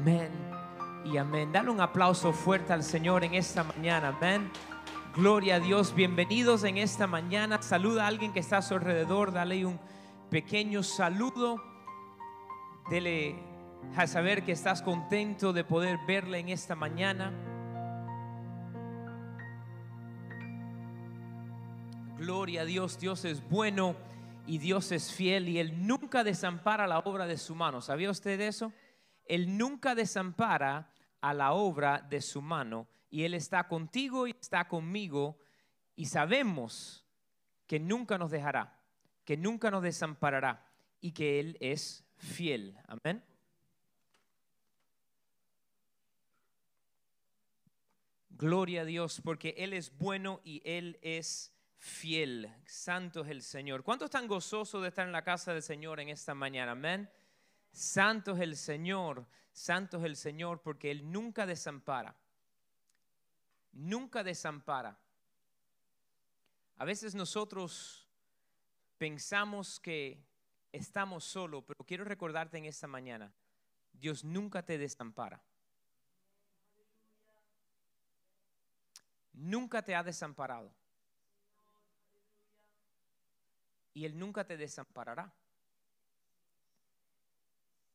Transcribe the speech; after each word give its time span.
Amén 0.00 0.32
y 1.04 1.18
amén. 1.18 1.52
Dale 1.52 1.68
un 1.68 1.82
aplauso 1.82 2.32
fuerte 2.32 2.72
al 2.72 2.82
Señor 2.82 3.22
en 3.22 3.34
esta 3.34 3.64
mañana. 3.64 4.08
Amén. 4.08 4.50
Gloria 5.14 5.56
a 5.56 5.60
Dios. 5.60 5.94
Bienvenidos 5.94 6.64
en 6.64 6.78
esta 6.78 7.06
mañana. 7.06 7.60
Saluda 7.60 8.04
a 8.04 8.06
alguien 8.06 8.32
que 8.32 8.40
está 8.40 8.56
a 8.56 8.62
su 8.62 8.72
alrededor. 8.72 9.30
Dale 9.30 9.66
un 9.66 9.78
pequeño 10.30 10.82
saludo. 10.82 11.62
Dele 12.88 13.42
a 13.94 14.06
saber 14.06 14.42
que 14.42 14.52
estás 14.52 14.80
contento 14.80 15.52
de 15.52 15.64
poder 15.64 15.98
verle 16.06 16.38
en 16.38 16.48
esta 16.48 16.74
mañana. 16.74 17.34
Gloria 22.16 22.62
a 22.62 22.64
Dios. 22.64 22.98
Dios 22.98 23.26
es 23.26 23.46
bueno 23.50 23.96
y 24.46 24.56
Dios 24.56 24.92
es 24.92 25.12
fiel 25.12 25.46
y 25.50 25.58
Él 25.58 25.86
nunca 25.86 26.24
desampara 26.24 26.86
la 26.86 27.00
obra 27.00 27.26
de 27.26 27.36
su 27.36 27.54
mano. 27.54 27.82
¿Sabía 27.82 28.10
usted 28.10 28.40
eso? 28.40 28.72
Él 29.30 29.56
nunca 29.56 29.94
desampara 29.94 30.90
a 31.20 31.32
la 31.32 31.52
obra 31.52 32.00
de 32.00 32.20
su 32.20 32.42
mano 32.42 32.88
y 33.10 33.22
Él 33.22 33.34
está 33.34 33.68
contigo 33.68 34.26
y 34.26 34.32
está 34.32 34.66
conmigo 34.66 35.38
y 35.94 36.06
sabemos 36.06 37.06
que 37.68 37.78
nunca 37.78 38.18
nos 38.18 38.32
dejará, 38.32 38.76
que 39.24 39.36
nunca 39.36 39.70
nos 39.70 39.84
desamparará 39.84 40.66
y 41.00 41.12
que 41.12 41.38
Él 41.38 41.56
es 41.60 42.04
fiel. 42.16 42.76
Amén. 42.88 43.22
Gloria 48.30 48.80
a 48.80 48.84
Dios 48.84 49.20
porque 49.22 49.54
Él 49.58 49.74
es 49.74 49.96
bueno 49.96 50.40
y 50.42 50.60
Él 50.64 50.98
es 51.02 51.54
fiel. 51.78 52.52
Santo 52.66 53.22
es 53.22 53.28
el 53.28 53.42
Señor. 53.42 53.84
¿Cuántos 53.84 54.06
están 54.06 54.26
gozosos 54.26 54.82
de 54.82 54.88
estar 54.88 55.06
en 55.06 55.12
la 55.12 55.22
casa 55.22 55.52
del 55.52 55.62
Señor 55.62 56.00
en 56.00 56.08
esta 56.08 56.34
mañana? 56.34 56.72
Amén. 56.72 57.08
Santo 57.72 58.34
es 58.34 58.40
el 58.40 58.56
Señor, 58.56 59.26
santo 59.52 59.98
es 59.98 60.04
el 60.04 60.16
Señor 60.16 60.60
porque 60.60 60.90
Él 60.90 61.10
nunca 61.10 61.46
desampara. 61.46 62.16
Nunca 63.72 64.22
desampara. 64.24 64.98
A 66.76 66.84
veces 66.84 67.14
nosotros 67.14 68.08
pensamos 68.98 69.78
que 69.78 70.24
estamos 70.72 71.24
solos, 71.24 71.64
pero 71.66 71.84
quiero 71.84 72.04
recordarte 72.04 72.58
en 72.58 72.64
esta 72.64 72.86
mañana, 72.86 73.32
Dios 73.92 74.24
nunca 74.24 74.62
te 74.62 74.78
desampara. 74.78 75.42
Nunca 79.32 79.82
te 79.82 79.94
ha 79.94 80.02
desamparado. 80.02 80.70
Y 83.94 84.04
Él 84.04 84.18
nunca 84.18 84.44
te 84.44 84.56
desamparará. 84.56 85.32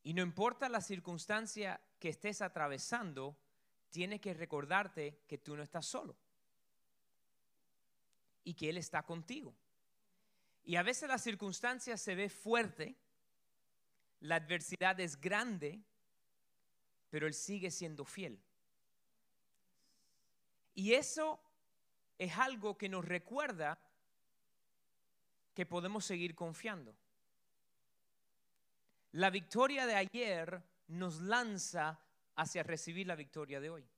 Y 0.06 0.14
no 0.14 0.22
importa 0.22 0.68
la 0.68 0.80
circunstancia 0.80 1.80
que 1.98 2.10
estés 2.10 2.40
atravesando, 2.40 3.36
tienes 3.90 4.20
que 4.20 4.34
recordarte 4.34 5.18
que 5.26 5.36
tú 5.36 5.56
no 5.56 5.64
estás 5.64 5.84
solo. 5.84 6.14
Y 8.44 8.54
que 8.54 8.70
Él 8.70 8.78
está 8.78 9.02
contigo. 9.02 9.52
Y 10.62 10.76
a 10.76 10.84
veces 10.84 11.08
la 11.08 11.18
circunstancia 11.18 11.96
se 11.96 12.14
ve 12.14 12.28
fuerte, 12.28 12.94
la 14.20 14.36
adversidad 14.36 15.00
es 15.00 15.20
grande, 15.20 15.82
pero 17.10 17.26
Él 17.26 17.34
sigue 17.34 17.72
siendo 17.72 18.04
fiel. 18.04 18.40
Y 20.76 20.92
eso 20.92 21.40
es 22.16 22.38
algo 22.38 22.78
que 22.78 22.88
nos 22.88 23.04
recuerda 23.04 23.76
que 25.52 25.66
podemos 25.66 26.04
seguir 26.04 26.36
confiando. 26.36 26.94
La 29.16 29.30
victoria 29.30 29.86
de 29.86 29.94
ayer 29.94 30.62
nos 30.88 31.22
lanza 31.22 31.98
hacia 32.34 32.62
recibir 32.62 33.06
la 33.06 33.14
victoria 33.14 33.60
de 33.60 33.70
hoy. 33.70 33.88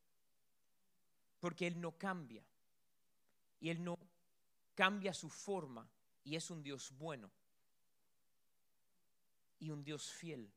Porque 1.40 1.66
Él 1.66 1.80
no 1.80 1.98
cambia. 1.98 2.44
Y 3.60 3.70
Él 3.70 3.82
no 3.82 3.98
cambia 4.76 5.12
su 5.12 5.28
forma. 5.28 5.88
Y 6.22 6.36
es 6.36 6.52
un 6.52 6.62
Dios 6.62 6.92
bueno. 6.96 7.32
Y 9.58 9.70
un 9.70 9.82
Dios 9.82 10.08
fiel. 10.12 10.48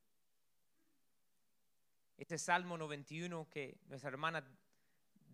Este 2.16 2.38
Salmo 2.38 2.78
91 2.78 3.48
que 3.50 3.80
nuestra 3.88 4.10
hermana 4.10 4.46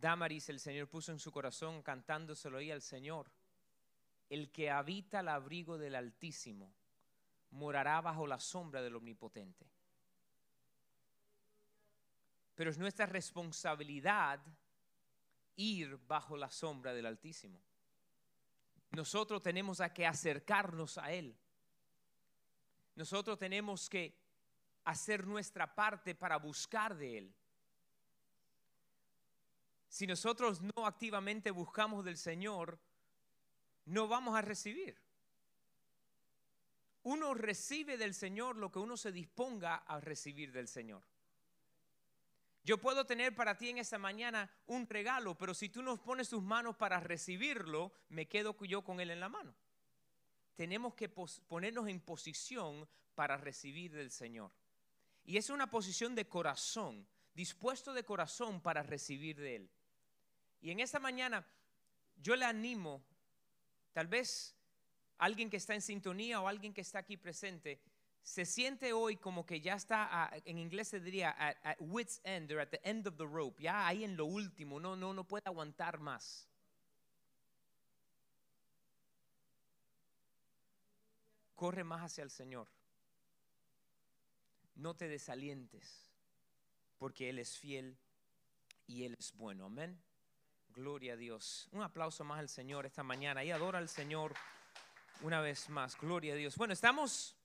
Damaris, 0.00 0.48
el 0.48 0.58
Señor 0.58 0.88
puso 0.88 1.12
en 1.12 1.18
su 1.18 1.30
corazón 1.30 1.82
cantándoselo 1.82 2.56
ahí 2.56 2.70
al 2.70 2.80
Señor. 2.80 3.30
El 4.30 4.50
que 4.50 4.70
habita 4.70 5.20
el 5.20 5.28
abrigo 5.28 5.76
del 5.76 5.96
Altísimo 5.96 6.72
morará 7.50 8.00
bajo 8.00 8.26
la 8.26 8.38
sombra 8.38 8.82
del 8.82 8.96
Omnipotente. 8.96 9.66
Pero 12.54 12.70
es 12.70 12.78
nuestra 12.78 13.06
responsabilidad 13.06 14.40
ir 15.56 15.96
bajo 16.06 16.36
la 16.36 16.50
sombra 16.50 16.92
del 16.92 17.06
Altísimo. 17.06 17.60
Nosotros 18.90 19.42
tenemos 19.42 19.80
que 19.94 20.06
acercarnos 20.06 20.98
a 20.98 21.12
Él. 21.12 21.36
Nosotros 22.94 23.38
tenemos 23.38 23.88
que 23.88 24.18
hacer 24.84 25.26
nuestra 25.26 25.72
parte 25.72 26.14
para 26.14 26.36
buscar 26.38 26.96
de 26.96 27.18
Él. 27.18 27.34
Si 29.88 30.06
nosotros 30.06 30.60
no 30.60 30.86
activamente 30.86 31.50
buscamos 31.50 32.04
del 32.04 32.16
Señor, 32.16 32.78
no 33.84 34.08
vamos 34.08 34.36
a 34.36 34.42
recibir 34.42 35.07
uno 37.08 37.32
recibe 37.32 37.96
del 37.96 38.12
Señor 38.12 38.56
lo 38.56 38.70
que 38.70 38.78
uno 38.78 38.94
se 38.98 39.12
disponga 39.12 39.76
a 39.76 39.98
recibir 39.98 40.52
del 40.52 40.68
Señor. 40.68 41.02
Yo 42.62 42.76
puedo 42.76 43.06
tener 43.06 43.34
para 43.34 43.56
ti 43.56 43.70
en 43.70 43.78
esta 43.78 43.96
mañana 43.96 44.50
un 44.66 44.86
regalo, 44.86 45.34
pero 45.34 45.54
si 45.54 45.70
tú 45.70 45.80
nos 45.80 45.98
pones 46.00 46.28
tus 46.28 46.42
manos 46.42 46.76
para 46.76 47.00
recibirlo, 47.00 47.94
me 48.10 48.28
quedo 48.28 48.54
yo 48.62 48.84
con 48.84 49.00
él 49.00 49.10
en 49.10 49.20
la 49.20 49.30
mano. 49.30 49.54
Tenemos 50.54 50.92
que 50.92 51.08
ponernos 51.08 51.88
en 51.88 51.98
posición 52.00 52.86
para 53.14 53.38
recibir 53.38 53.94
del 53.94 54.10
Señor. 54.10 54.50
Y 55.24 55.38
es 55.38 55.48
una 55.48 55.70
posición 55.70 56.14
de 56.14 56.28
corazón, 56.28 57.08
dispuesto 57.32 57.94
de 57.94 58.04
corazón 58.04 58.60
para 58.60 58.82
recibir 58.82 59.40
de 59.40 59.56
Él. 59.56 59.70
Y 60.60 60.72
en 60.72 60.80
esta 60.80 60.98
mañana 60.98 61.46
yo 62.16 62.36
le 62.36 62.44
animo, 62.44 63.02
tal 63.94 64.08
vez 64.08 64.57
alguien 65.18 65.50
que 65.50 65.56
está 65.56 65.74
en 65.74 65.82
sintonía 65.82 66.40
o 66.40 66.48
alguien 66.48 66.72
que 66.72 66.80
está 66.80 67.00
aquí 67.00 67.16
presente, 67.16 67.80
se 68.22 68.44
siente 68.44 68.92
hoy 68.92 69.16
como 69.16 69.46
que 69.46 69.60
ya 69.60 69.74
está, 69.74 70.30
en 70.44 70.58
inglés 70.58 70.88
se 70.88 71.00
diría, 71.00 71.30
at, 71.30 71.76
wit's 71.80 72.20
end, 72.24 72.52
or 72.52 72.60
at 72.60 72.68
the 72.68 72.80
end 72.84 73.06
of 73.06 73.16
the 73.16 73.24
rope, 73.24 73.62
ya 73.62 73.86
ahí 73.86 74.04
en 74.04 74.16
lo 74.16 74.26
último, 74.26 74.78
no, 74.78 74.96
no, 74.96 75.14
no 75.14 75.24
puede 75.24 75.44
aguantar 75.46 75.98
más. 75.98 76.46
Corre 81.54 81.84
más 81.84 82.02
hacia 82.02 82.22
el 82.22 82.30
Señor. 82.30 82.68
No 84.76 84.94
te 84.94 85.08
desalientes, 85.08 86.08
porque 86.98 87.30
Él 87.30 87.38
es 87.38 87.58
fiel 87.58 87.96
y 88.86 89.04
Él 89.04 89.16
es 89.18 89.32
bueno. 89.32 89.66
Amén. 89.66 90.00
Gloria 90.68 91.14
a 91.14 91.16
Dios. 91.16 91.68
Un 91.72 91.82
aplauso 91.82 92.22
más 92.22 92.38
al 92.38 92.48
Señor 92.48 92.86
esta 92.86 93.02
mañana 93.02 93.42
y 93.42 93.50
adora 93.50 93.78
al 93.78 93.88
Señor 93.88 94.34
una 95.22 95.40
vez 95.40 95.68
más. 95.68 95.98
Gloria 95.98 96.34
a 96.34 96.36
Dios. 96.36 96.56
Bueno, 96.56 96.72
estamos 96.72 97.36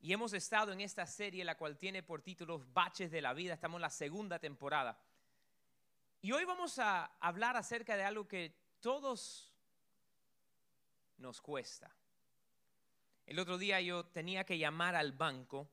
y 0.00 0.12
hemos 0.12 0.32
estado 0.32 0.72
en 0.72 0.80
esta 0.80 1.06
serie, 1.06 1.44
la 1.44 1.56
cual 1.56 1.76
tiene 1.76 2.02
por 2.02 2.22
título 2.22 2.64
Baches 2.72 3.10
de 3.10 3.20
la 3.20 3.32
Vida. 3.32 3.54
Estamos 3.54 3.78
en 3.78 3.82
la 3.82 3.90
segunda 3.90 4.38
temporada. 4.38 4.98
Y 6.22 6.32
hoy 6.32 6.44
vamos 6.44 6.78
a 6.78 7.04
hablar 7.20 7.56
acerca 7.56 7.96
de 7.96 8.04
algo 8.04 8.26
que 8.26 8.54
todos 8.80 9.54
nos 11.18 11.40
cuesta. 11.40 11.90
El 13.26 13.38
otro 13.38 13.58
día 13.58 13.80
yo 13.80 14.04
tenía 14.06 14.44
que 14.44 14.58
llamar 14.58 14.94
al 14.94 15.12
banco 15.12 15.68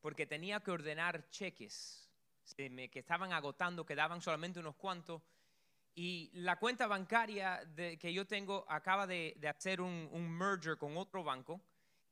porque 0.00 0.26
tenía 0.26 0.60
que 0.60 0.70
ordenar 0.70 1.28
cheques 1.28 2.08
que 2.56 2.90
estaban 2.94 3.32
agotando, 3.32 3.84
quedaban 3.84 4.22
solamente 4.22 4.60
unos 4.60 4.76
cuantos 4.76 5.20
y 6.00 6.30
la 6.32 6.60
cuenta 6.60 6.86
bancaria 6.86 7.60
que 7.74 8.12
yo 8.12 8.24
tengo 8.24 8.64
acaba 8.68 9.04
de, 9.04 9.36
hacer 9.48 9.80
un, 9.80 10.30
merger 10.30 10.78
con 10.78 10.96
otro 10.96 11.24
banco. 11.24 11.60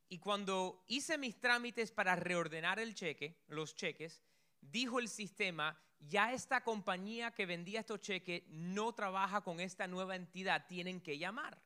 Y 0.08 0.18
cuando 0.18 0.82
hice 0.88 1.16
mis 1.16 1.38
trámites 1.38 1.92
para 1.92 2.16
reordenar 2.16 2.80
el 2.80 2.96
cheque, 2.96 3.44
los 3.46 3.76
cheques, 3.76 4.24
dijo 4.60 4.98
el 4.98 5.06
sistema, 5.08 5.80
ya 6.00 6.32
esta 6.32 6.64
compañía 6.64 7.30
que 7.30 7.46
vendía 7.46 7.78
estos 7.78 8.00
cheques 8.00 8.42
no 8.48 8.92
trabaja 8.92 9.42
con 9.42 9.60
esta 9.60 9.86
nueva 9.86 10.16
entidad, 10.16 10.66
tienen 10.66 11.00
que 11.00 11.16
llamar 11.16 11.56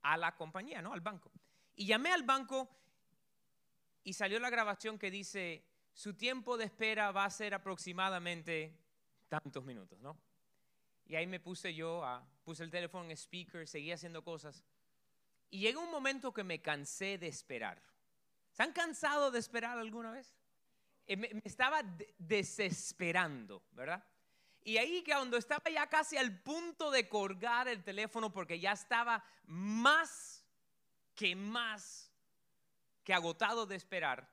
a 0.00 0.16
la 0.16 0.34
compañía, 0.34 0.80
¿no? 0.80 0.94
Al 0.94 1.02
banco. 1.02 1.30
Y 1.74 1.84
llamé 1.84 2.10
al 2.10 2.22
banco 2.22 2.70
y 4.02 4.14
salió 4.14 4.40
la 4.40 4.48
grabación 4.48 4.98
que 4.98 5.10
dice, 5.10 5.62
su 5.92 6.14
tiempo 6.14 6.56
de 6.56 6.64
espera 6.64 7.12
va 7.12 7.26
a 7.26 7.30
ser 7.30 7.52
aproximadamente 7.52 8.80
tantos 9.28 9.62
minutos, 9.62 10.00
¿no? 10.00 10.18
Y 11.06 11.14
ahí 11.16 11.26
me 11.26 11.38
puse 11.40 11.74
yo, 11.74 12.04
a, 12.04 12.24
puse 12.44 12.64
el 12.64 12.70
teléfono 12.70 13.04
en 13.04 13.12
speaker, 13.12 13.66
seguía 13.68 13.94
haciendo 13.94 14.22
cosas. 14.24 14.64
Y 15.50 15.60
llegó 15.60 15.80
un 15.82 15.90
momento 15.90 16.32
que 16.32 16.42
me 16.42 16.60
cansé 16.60 17.16
de 17.18 17.28
esperar. 17.28 17.80
¿Se 18.52 18.62
han 18.62 18.72
cansado 18.72 19.30
de 19.30 19.38
esperar 19.38 19.78
alguna 19.78 20.10
vez? 20.10 20.34
eh, 21.08 21.16
me, 21.16 21.28
me 21.34 21.42
estaba 21.44 21.82
de- 21.84 22.12
desesperando, 22.18 23.62
¿verdad? 23.70 24.02
Y 24.64 24.78
ahí 24.78 25.04
cuando 25.04 25.36
estaba 25.36 25.70
ya 25.70 25.86
casi 25.86 26.16
al 26.16 26.36
punto 26.42 26.90
de 26.90 27.08
colgar 27.08 27.68
el 27.68 27.84
teléfono 27.84 28.32
porque 28.32 28.58
ya 28.58 28.72
estaba 28.72 29.22
más 29.44 30.44
que 31.14 31.36
más 31.36 32.10
que 33.04 33.14
agotado 33.14 33.64
de 33.66 33.76
esperar, 33.76 34.28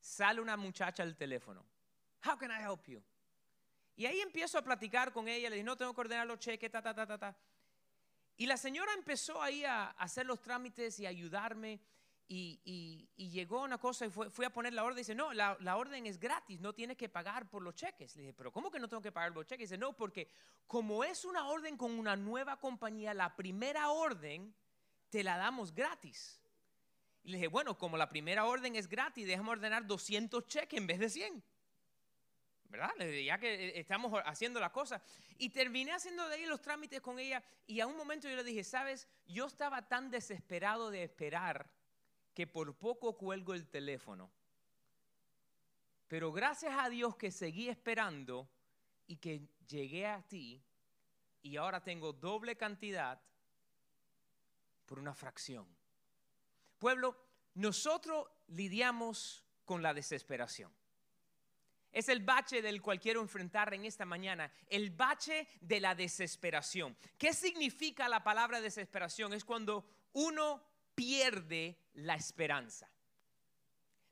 sale 0.00 0.40
una 0.40 0.56
muchacha 0.56 1.02
al 1.02 1.16
teléfono. 1.16 1.66
How 2.24 2.38
can 2.38 2.52
I 2.52 2.62
help 2.62 2.86
you? 2.86 3.02
Y 3.96 4.06
ahí 4.06 4.20
empiezo 4.20 4.58
a 4.58 4.62
platicar 4.62 5.12
con 5.12 5.28
ella, 5.28 5.50
le 5.50 5.56
dije, 5.56 5.64
no 5.64 5.76
tengo 5.76 5.94
que 5.94 6.00
ordenar 6.00 6.26
los 6.26 6.38
cheques, 6.38 6.70
ta, 6.70 6.80
ta, 6.82 6.94
ta, 6.94 7.06
ta, 7.06 7.18
ta. 7.18 7.36
Y 8.36 8.46
la 8.46 8.56
señora 8.56 8.92
empezó 8.94 9.42
ahí 9.42 9.64
a 9.64 9.90
hacer 9.90 10.26
los 10.26 10.40
trámites 10.40 10.98
y 10.98 11.06
ayudarme. 11.06 11.80
Y, 12.34 13.10
llegó 13.16 13.62
una 13.62 13.76
cosa 13.76 14.06
y 14.06 14.10
fue- 14.10 14.30
fui 14.30 14.46
a 14.46 14.50
poner 14.50 14.72
la 14.72 14.84
orden. 14.84 14.96
Dice, 14.96 15.14
no, 15.14 15.34
la, 15.34 15.56
la 15.60 15.76
orden 15.76 16.06
es 16.06 16.18
gratis, 16.18 16.60
no 16.60 16.72
tienes 16.72 16.96
que 16.96 17.10
pagar 17.10 17.50
por 17.50 17.62
los 17.62 17.74
cheques. 17.74 18.16
Le 18.16 18.22
dije, 18.22 18.34
pero 18.34 18.50
¿cómo 18.50 18.70
que 18.70 18.78
no 18.80 18.88
tengo 18.88 19.02
que 19.02 19.12
pagar 19.12 19.32
los 19.32 19.44
cheques? 19.46 19.68
Dice, 19.68 19.76
no, 19.78 19.92
porque 19.94 20.28
como 20.66 21.04
es 21.04 21.26
una 21.26 21.46
orden 21.48 21.76
con 21.76 21.92
una 21.98 22.16
nueva 22.16 22.58
compañía, 22.58 23.12
la 23.12 23.36
primera 23.36 23.90
orden 23.90 24.54
te 25.10 25.22
la 25.22 25.36
damos 25.36 25.74
gratis. 25.74 26.40
Y 27.22 27.32
le 27.32 27.36
dije, 27.36 27.48
bueno, 27.48 27.76
como 27.76 27.98
la 27.98 28.08
primera 28.08 28.46
orden 28.46 28.76
es 28.76 28.88
gratis, 28.88 29.26
déjame 29.26 29.50
ordenar 29.50 29.86
200 29.86 30.46
cheques 30.46 30.78
en 30.78 30.86
vez 30.86 30.98
de 31.00 31.10
100. 31.10 31.44
¿Verdad? 32.72 32.96
Ya 33.22 33.36
que 33.36 33.68
eh, 33.68 33.80
estamos 33.80 34.18
haciendo 34.24 34.58
la 34.58 34.72
cosa. 34.72 35.02
Y 35.36 35.50
terminé 35.50 35.92
haciendo 35.92 36.26
de 36.26 36.36
ahí 36.36 36.46
los 36.46 36.62
trámites 36.62 37.02
con 37.02 37.18
ella. 37.18 37.42
Y 37.66 37.80
a 37.80 37.86
un 37.86 37.94
momento 37.98 38.30
yo 38.30 38.34
le 38.36 38.42
dije, 38.42 38.64
sabes, 38.64 39.06
yo 39.26 39.44
estaba 39.44 39.86
tan 39.86 40.10
desesperado 40.10 40.90
de 40.90 41.02
esperar 41.02 41.70
que 42.32 42.46
por 42.46 42.74
poco 42.74 43.18
cuelgo 43.18 43.52
el 43.52 43.68
teléfono. 43.68 44.30
Pero 46.08 46.32
gracias 46.32 46.74
a 46.78 46.88
Dios 46.88 47.14
que 47.16 47.30
seguí 47.30 47.68
esperando 47.68 48.48
y 49.06 49.16
que 49.16 49.46
llegué 49.68 50.06
a 50.06 50.22
ti 50.22 50.62
y 51.42 51.58
ahora 51.58 51.84
tengo 51.84 52.14
doble 52.14 52.56
cantidad 52.56 53.20
por 54.86 54.98
una 54.98 55.12
fracción. 55.12 55.66
Pueblo, 56.78 57.22
nosotros 57.52 58.28
lidiamos 58.48 59.44
con 59.66 59.82
la 59.82 59.92
desesperación. 59.92 60.72
Es 61.92 62.08
el 62.08 62.20
bache 62.20 62.62
del 62.62 62.80
cual 62.80 62.98
quiero 62.98 63.20
enfrentar 63.20 63.74
en 63.74 63.84
esta 63.84 64.06
mañana, 64.06 64.50
el 64.68 64.90
bache 64.90 65.46
de 65.60 65.78
la 65.78 65.94
desesperación. 65.94 66.96
¿Qué 67.18 67.34
significa 67.34 68.08
la 68.08 68.24
palabra 68.24 68.60
desesperación? 68.60 69.34
Es 69.34 69.44
cuando 69.44 69.84
uno 70.14 70.62
pierde 70.94 71.78
la 71.94 72.14
esperanza. 72.14 72.88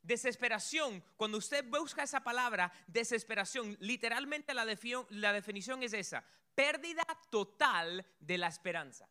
Desesperación, 0.03 1.03
cuando 1.17 1.39
usted 1.39 1.65
busca 1.69 2.03
esa 2.03 2.21
palabra, 2.23 2.73
desesperación, 2.87 3.77
literalmente 3.81 4.55
la, 4.55 4.65
defio- 4.65 5.07
la 5.11 5.33
definición 5.33 5.83
es 5.83 5.93
esa, 5.93 6.25
pérdida 6.55 7.05
total 7.31 8.07
de 8.19 8.39
la 8.39 8.49
esperanza. 8.49 9.09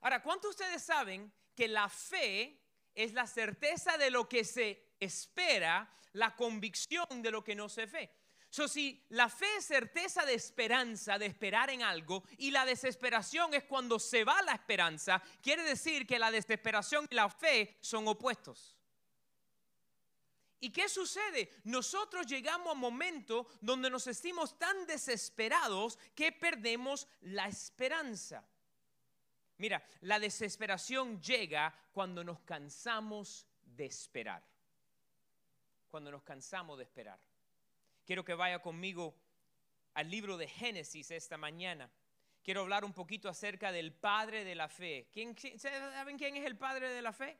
Ahora, 0.00 0.22
¿cuántos 0.22 0.56
de 0.56 0.64
ustedes 0.64 0.82
saben 0.82 1.32
que 1.54 1.68
la 1.68 1.88
fe 1.88 2.58
es 2.94 3.12
la 3.12 3.26
certeza 3.26 3.98
de 3.98 4.10
lo 4.10 4.28
que 4.28 4.44
se 4.44 4.87
espera, 5.00 5.88
la 6.12 6.34
convicción 6.34 7.22
de 7.22 7.30
lo 7.30 7.42
que 7.42 7.54
no 7.54 7.68
se 7.68 7.86
ve? 7.86 8.10
So, 8.50 8.66
si 8.66 9.04
la 9.10 9.28
fe 9.28 9.46
es 9.58 9.66
certeza 9.66 10.24
de 10.24 10.34
esperanza, 10.34 11.18
de 11.18 11.26
esperar 11.26 11.68
en 11.68 11.82
algo, 11.82 12.24
y 12.38 12.50
la 12.50 12.64
desesperación 12.64 13.52
es 13.52 13.64
cuando 13.64 13.98
se 13.98 14.24
va 14.24 14.40
la 14.42 14.52
esperanza, 14.52 15.22
quiere 15.42 15.62
decir 15.62 16.06
que 16.06 16.18
la 16.18 16.30
desesperación 16.30 17.06
y 17.10 17.14
la 17.14 17.28
fe 17.28 17.76
son 17.80 18.08
opuestos. 18.08 18.78
¿Y 20.60 20.70
qué 20.70 20.88
sucede? 20.88 21.50
Nosotros 21.64 22.26
llegamos 22.26 22.68
a 22.68 22.72
un 22.72 22.80
momento 22.80 23.46
donde 23.60 23.90
nos 23.90 24.04
sentimos 24.04 24.58
tan 24.58 24.86
desesperados 24.86 25.98
que 26.14 26.32
perdemos 26.32 27.06
la 27.20 27.46
esperanza. 27.46 28.44
Mira, 29.58 29.84
la 30.00 30.18
desesperación 30.18 31.20
llega 31.20 31.72
cuando 31.92 32.24
nos 32.24 32.40
cansamos 32.40 33.46
de 33.62 33.86
esperar. 33.86 34.42
Cuando 35.90 36.10
nos 36.10 36.22
cansamos 36.22 36.78
de 36.78 36.84
esperar. 36.84 37.18
Quiero 38.04 38.24
que 38.24 38.34
vaya 38.34 38.60
conmigo 38.60 39.14
al 39.94 40.10
libro 40.10 40.36
de 40.36 40.48
Génesis 40.48 41.10
esta 41.10 41.36
mañana. 41.36 41.90
Quiero 42.42 42.62
hablar 42.62 42.84
un 42.84 42.92
poquito 42.92 43.28
acerca 43.28 43.72
del 43.72 43.92
padre 43.92 44.44
de 44.44 44.54
la 44.54 44.68
fe. 44.68 45.08
¿Quién, 45.12 45.36
¿Saben 45.58 46.16
quién 46.16 46.36
es 46.36 46.46
el 46.46 46.56
padre 46.56 46.88
de 46.88 47.02
la 47.02 47.12
fe? 47.12 47.38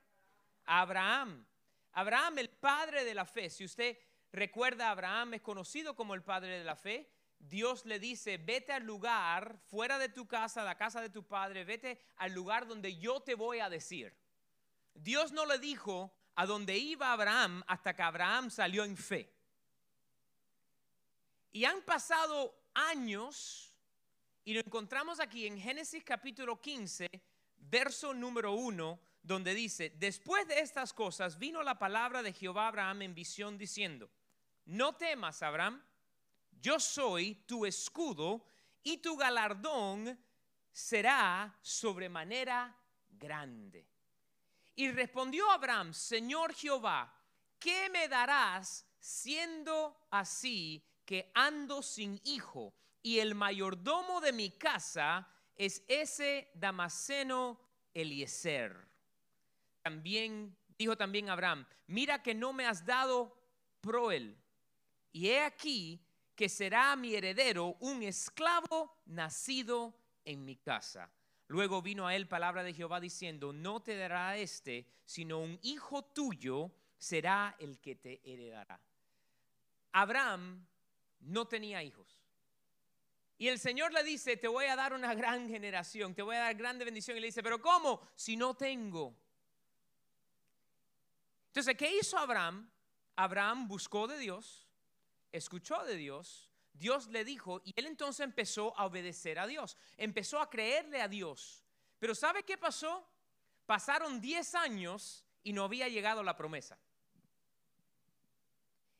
Abraham. 0.65 1.45
Abraham, 1.93 2.37
el 2.39 2.49
padre 2.49 3.03
de 3.03 3.15
la 3.15 3.25
fe. 3.25 3.49
Si 3.49 3.65
usted 3.65 3.97
recuerda, 4.31 4.91
Abraham 4.91 5.35
es 5.35 5.41
conocido 5.41 5.95
como 5.95 6.13
el 6.13 6.21
padre 6.21 6.59
de 6.59 6.63
la 6.63 6.75
fe. 6.75 7.09
Dios 7.39 7.85
le 7.85 7.99
dice, 7.99 8.37
vete 8.37 8.73
al 8.73 8.83
lugar, 8.83 9.57
fuera 9.69 9.97
de 9.97 10.09
tu 10.09 10.27
casa, 10.27 10.63
la 10.63 10.77
casa 10.77 11.01
de 11.01 11.09
tu 11.09 11.25
padre, 11.25 11.63
vete 11.63 11.99
al 12.17 12.33
lugar 12.33 12.67
donde 12.67 12.97
yo 12.97 13.21
te 13.21 13.33
voy 13.33 13.59
a 13.59 13.69
decir. 13.69 14.13
Dios 14.93 15.31
no 15.31 15.45
le 15.45 15.57
dijo 15.57 16.13
a 16.35 16.45
dónde 16.45 16.77
iba 16.77 17.11
Abraham 17.11 17.63
hasta 17.67 17.95
que 17.95 18.01
Abraham 18.01 18.49
salió 18.49 18.83
en 18.83 18.95
fe. 18.95 19.33
Y 21.51 21.65
han 21.65 21.81
pasado 21.81 22.55
años 22.73 23.75
y 24.43 24.53
lo 24.53 24.61
encontramos 24.61 25.19
aquí 25.19 25.45
en 25.45 25.59
Génesis 25.59 26.03
capítulo 26.03 26.59
15, 26.59 27.09
verso 27.57 28.13
número 28.13 28.53
1, 28.53 28.99
donde 29.21 29.53
dice, 29.53 29.91
después 29.97 30.47
de 30.47 30.59
estas 30.59 30.93
cosas 30.93 31.37
vino 31.37 31.61
la 31.61 31.77
palabra 31.77 32.23
de 32.23 32.33
Jehová 32.33 32.65
a 32.65 32.67
Abraham 32.69 33.03
en 33.03 33.15
visión 33.15 33.57
diciendo, 33.57 34.09
no 34.65 34.95
temas, 34.95 35.43
Abraham, 35.43 35.83
yo 36.61 36.79
soy 36.79 37.35
tu 37.45 37.65
escudo 37.65 38.45
y 38.83 38.97
tu 38.97 39.17
galardón 39.17 40.17
será 40.71 41.57
sobremanera 41.61 42.75
grande. 43.09 43.87
Y 44.79 44.91
respondió 44.91 45.51
Abraham, 45.51 45.93
Señor 45.93 46.53
Jehová, 46.53 47.13
¿qué 47.59 47.89
me 47.89 48.07
darás 48.07 48.87
siendo 48.97 50.07
así 50.09 50.81
que 51.03 51.33
ando 51.33 51.81
sin 51.81 52.17
hijo? 52.23 52.73
Y 53.01 53.19
el 53.19 53.35
mayordomo 53.35 54.21
de 54.21 54.31
mi 54.31 54.51
casa 54.51 55.27
es 55.57 55.83
ese 55.89 56.49
Damaseno 56.53 57.59
Eliezer. 57.93 58.87
También 59.81 60.55
dijo 60.77 60.95
también 60.95 61.29
Abraham, 61.29 61.67
mira 61.87 62.23
que 62.23 62.33
no 62.33 62.53
me 62.53 62.65
has 62.65 62.85
dado 62.85 63.37
proel. 63.81 64.41
Y 65.11 65.27
he 65.27 65.41
aquí 65.41 66.01
que 66.37 66.47
será 66.47 66.95
mi 66.95 67.15
heredero 67.15 67.75
un 67.81 68.01
esclavo 68.01 69.01
nacido 69.07 69.93
en 70.23 70.45
mi 70.45 70.55
casa. 70.55 71.11
Luego 71.49 71.81
vino 71.81 72.05
a 72.05 72.15
él 72.15 72.27
palabra 72.27 72.61
de 72.63 72.75
Jehová 72.75 72.99
diciendo, 72.99 73.51
no 73.51 73.81
te 73.81 73.97
dará 73.97 74.37
este, 74.37 74.85
sino 75.03 75.39
un 75.39 75.59
hijo 75.63 76.03
tuyo 76.03 76.71
será 76.99 77.55
el 77.59 77.79
que 77.79 77.95
te 77.95 78.21
heredará. 78.23 78.79
Abraham 79.91 80.63
no 81.21 81.47
tenía 81.47 81.81
hijos. 81.81 82.21
Y 83.39 83.47
el 83.47 83.57
Señor 83.57 83.91
le 83.93 84.03
dice, 84.03 84.37
te 84.37 84.47
voy 84.47 84.65
a 84.65 84.75
dar 84.75 84.93
una 84.93 85.15
gran 85.15 85.49
generación, 85.49 86.13
te 86.13 86.21
voy 86.21 86.35
a 86.35 86.41
dar 86.41 86.55
grande 86.55 86.85
bendición. 86.85 87.17
Y 87.17 87.21
le 87.21 87.27
dice, 87.27 87.41
pero 87.41 87.59
¿cómo? 87.59 87.99
Si 88.15 88.37
no 88.37 88.53
tengo. 88.53 89.15
Entonces, 91.47 91.75
¿qué 91.75 91.97
hizo 91.97 92.15
Abraham? 92.17 92.69
Abraham 93.15 93.67
buscó 93.67 94.07
de 94.07 94.19
Dios, 94.19 94.67
escuchó 95.31 95.83
de 95.83 95.95
Dios, 95.95 96.48
Dios 96.79 97.07
le 97.07 97.25
dijo 97.25 97.61
y 97.65 97.73
él 97.75 97.85
entonces 97.85 98.23
empezó 98.23 98.75
a 98.77 98.85
obedecer 98.85 99.37
a 99.37 99.45
Dios, 99.45 99.77
empezó 99.97 100.39
a 100.39 100.49
creerle 100.49 101.01
a 101.01 101.09
Dios. 101.09 101.63
Pero 101.99 102.15
¿sabe 102.15 102.43
qué 102.43 102.57
pasó? 102.57 103.05
Pasaron 103.65 104.21
10 104.21 104.55
años 104.55 105.25
y 105.43 105.51
no 105.51 105.65
había 105.65 105.89
llegado 105.89 106.23
la 106.23 106.37
promesa. 106.37 106.79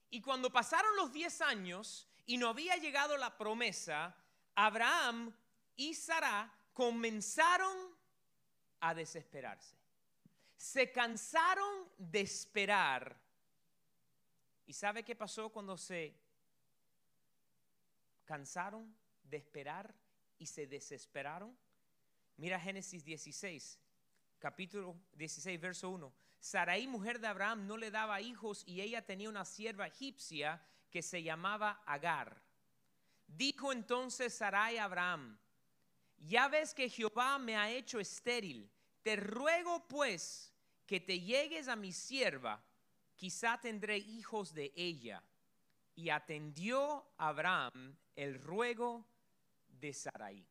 Y 0.10 0.22
cuando 0.22 0.52
pasaron 0.52 0.96
los 0.98 1.14
10 1.14 1.42
años 1.42 2.08
y 2.26 2.38
no 2.38 2.50
había 2.50 2.76
llegado 2.76 3.16
la 3.16 3.38
promesa, 3.38 4.16
Abraham 4.56 5.34
y 5.78 5.94
Sara 5.94 6.54
comenzaron 6.74 7.96
a 8.82 8.94
desesperarse. 8.94 9.78
Se 10.58 10.92
cansaron 10.92 11.88
de 11.98 12.22
esperar. 12.22 13.18
¿Y 14.66 14.74
sabe 14.74 15.04
qué 15.04 15.16
pasó 15.16 15.50
cuando 15.50 15.78
se 15.78 16.29
cansaron 18.30 18.96
de 19.24 19.38
esperar 19.38 19.92
y 20.38 20.46
se 20.46 20.68
desesperaron? 20.68 21.58
Mira 22.38 22.60
Génesis 22.60 23.04
16, 23.04 23.80
capítulo 24.38 24.96
16, 25.14 25.60
verso 25.60 25.90
1. 25.90 26.14
Sarai, 26.40 26.86
mujer 26.86 27.20
de 27.20 27.26
Abraham, 27.26 27.66
no 27.66 27.76
le 27.76 27.90
daba 27.90 28.22
hijos 28.22 28.64
y 28.68 28.82
ella 28.82 29.04
tenía 29.04 29.30
una 29.30 29.46
sierva 29.46 29.88
egipcia 29.88 30.64
que 30.92 31.02
se 31.02 31.24
llamaba 31.24 31.82
Agar. 31.88 32.40
Dijo 33.26 33.74
entonces 33.74 34.32
Sarai 34.32 34.78
a 34.78 34.84
Abraham, 34.84 35.40
ya 36.20 36.50
ves 36.50 36.76
que 36.76 36.88
Jehová 36.88 37.40
me 37.40 37.58
ha 37.58 37.72
hecho 37.72 38.00
estéril, 38.00 38.70
te 39.02 39.16
ruego 39.16 39.88
pues 39.88 40.54
que 40.86 41.00
te 41.00 41.20
llegues 41.20 41.68
a 41.68 41.76
mi 41.76 41.92
sierva 41.92 42.64
quizá 43.16 43.60
tendré 43.60 43.98
hijos 43.98 44.54
de 44.54 44.72
ella. 44.76 45.22
Y 46.00 46.12
atendió 46.12 47.06
Abraham 47.18 47.94
el 48.16 48.42
ruego 48.42 49.06
de 49.68 49.92
Sarai. 49.94 50.48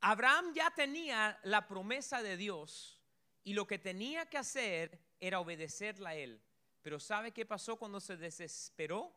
Abraham 0.00 0.52
ya 0.54 0.70
tenía 0.70 1.40
la 1.42 1.66
promesa 1.66 2.22
de 2.22 2.36
Dios 2.36 3.00
y 3.42 3.54
lo 3.54 3.66
que 3.66 3.80
tenía 3.80 4.24
que 4.26 4.38
hacer 4.38 5.00
era 5.18 5.40
obedecerla 5.40 6.10
a 6.10 6.14
él. 6.14 6.40
Pero 6.80 7.00
¿sabe 7.00 7.32
qué 7.32 7.44
pasó 7.44 7.76
cuando 7.76 7.98
se 7.98 8.16
desesperó? 8.16 9.12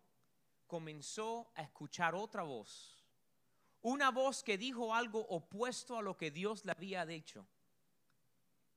Comenzó 0.65 1.51
a 1.53 1.61
escuchar 1.61 2.15
otra 2.15 2.41
voz. 2.41 3.05
Una 3.83 4.09
voz 4.09 4.41
que 4.41 4.57
dijo 4.57 4.95
algo 4.95 5.19
opuesto 5.27 5.95
a 5.95 6.01
lo 6.01 6.17
que 6.17 6.31
Dios 6.31 6.65
le 6.65 6.71
había 6.71 7.05
dicho. 7.05 7.47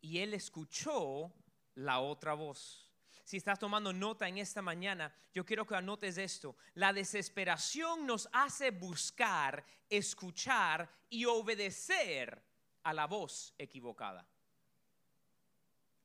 Y 0.03 0.19
él 0.19 0.35
escuchó 0.35 1.33
la 1.77 2.01
otra 2.01 2.35
voz. 2.35 2.88
Si 3.29 3.37
estás 3.37 3.59
tomando 3.59 3.93
nota 3.93 4.27
en 4.27 4.39
esta 4.39 4.63
mañana, 4.63 5.13
yo 5.35 5.45
quiero 5.45 5.67
que 5.67 5.77
anotes 5.77 6.17
esto. 6.17 6.57
La 6.77 6.95
desesperación 6.95 8.07
nos 8.07 8.27
hace 8.33 8.71
buscar, 8.71 9.63
escuchar 9.91 10.89
y 11.11 11.27
obedecer 11.27 12.43
a 12.85 12.95
la 12.95 13.07
voz 13.07 13.53
equivocada. 13.59 14.27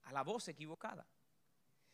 A 0.03 0.11
la 0.11 0.21
voz 0.21 0.49
equivocada. 0.49 1.07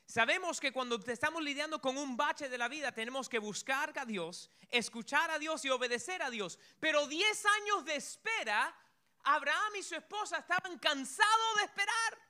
Sabemos 0.08 0.60
que 0.60 0.72
cuando 0.72 1.00
estamos 1.06 1.44
lidiando 1.44 1.80
con 1.80 1.96
un 2.00 2.18
bache 2.18 2.50
de 2.50 2.58
la 2.58 2.68
vida 2.68 2.92
tenemos 2.92 3.30
que 3.30 3.38
buscar 3.38 3.94
a 4.00 4.06
Dios, 4.06 4.50
escuchar 4.72 5.30
a 5.30 5.38
Dios 5.38 5.64
y 5.64 5.70
obedecer 5.70 6.24
a 6.24 6.32
Dios. 6.32 6.58
Pero 6.80 7.06
10 7.06 7.46
años 7.62 7.86
de 7.86 7.98
espera, 7.98 8.76
Abraham 9.26 9.76
y 9.78 9.84
su 9.84 9.94
esposa 9.94 10.40
estaban 10.40 10.80
cansados 10.80 11.56
de 11.58 11.66
esperar. 11.66 12.29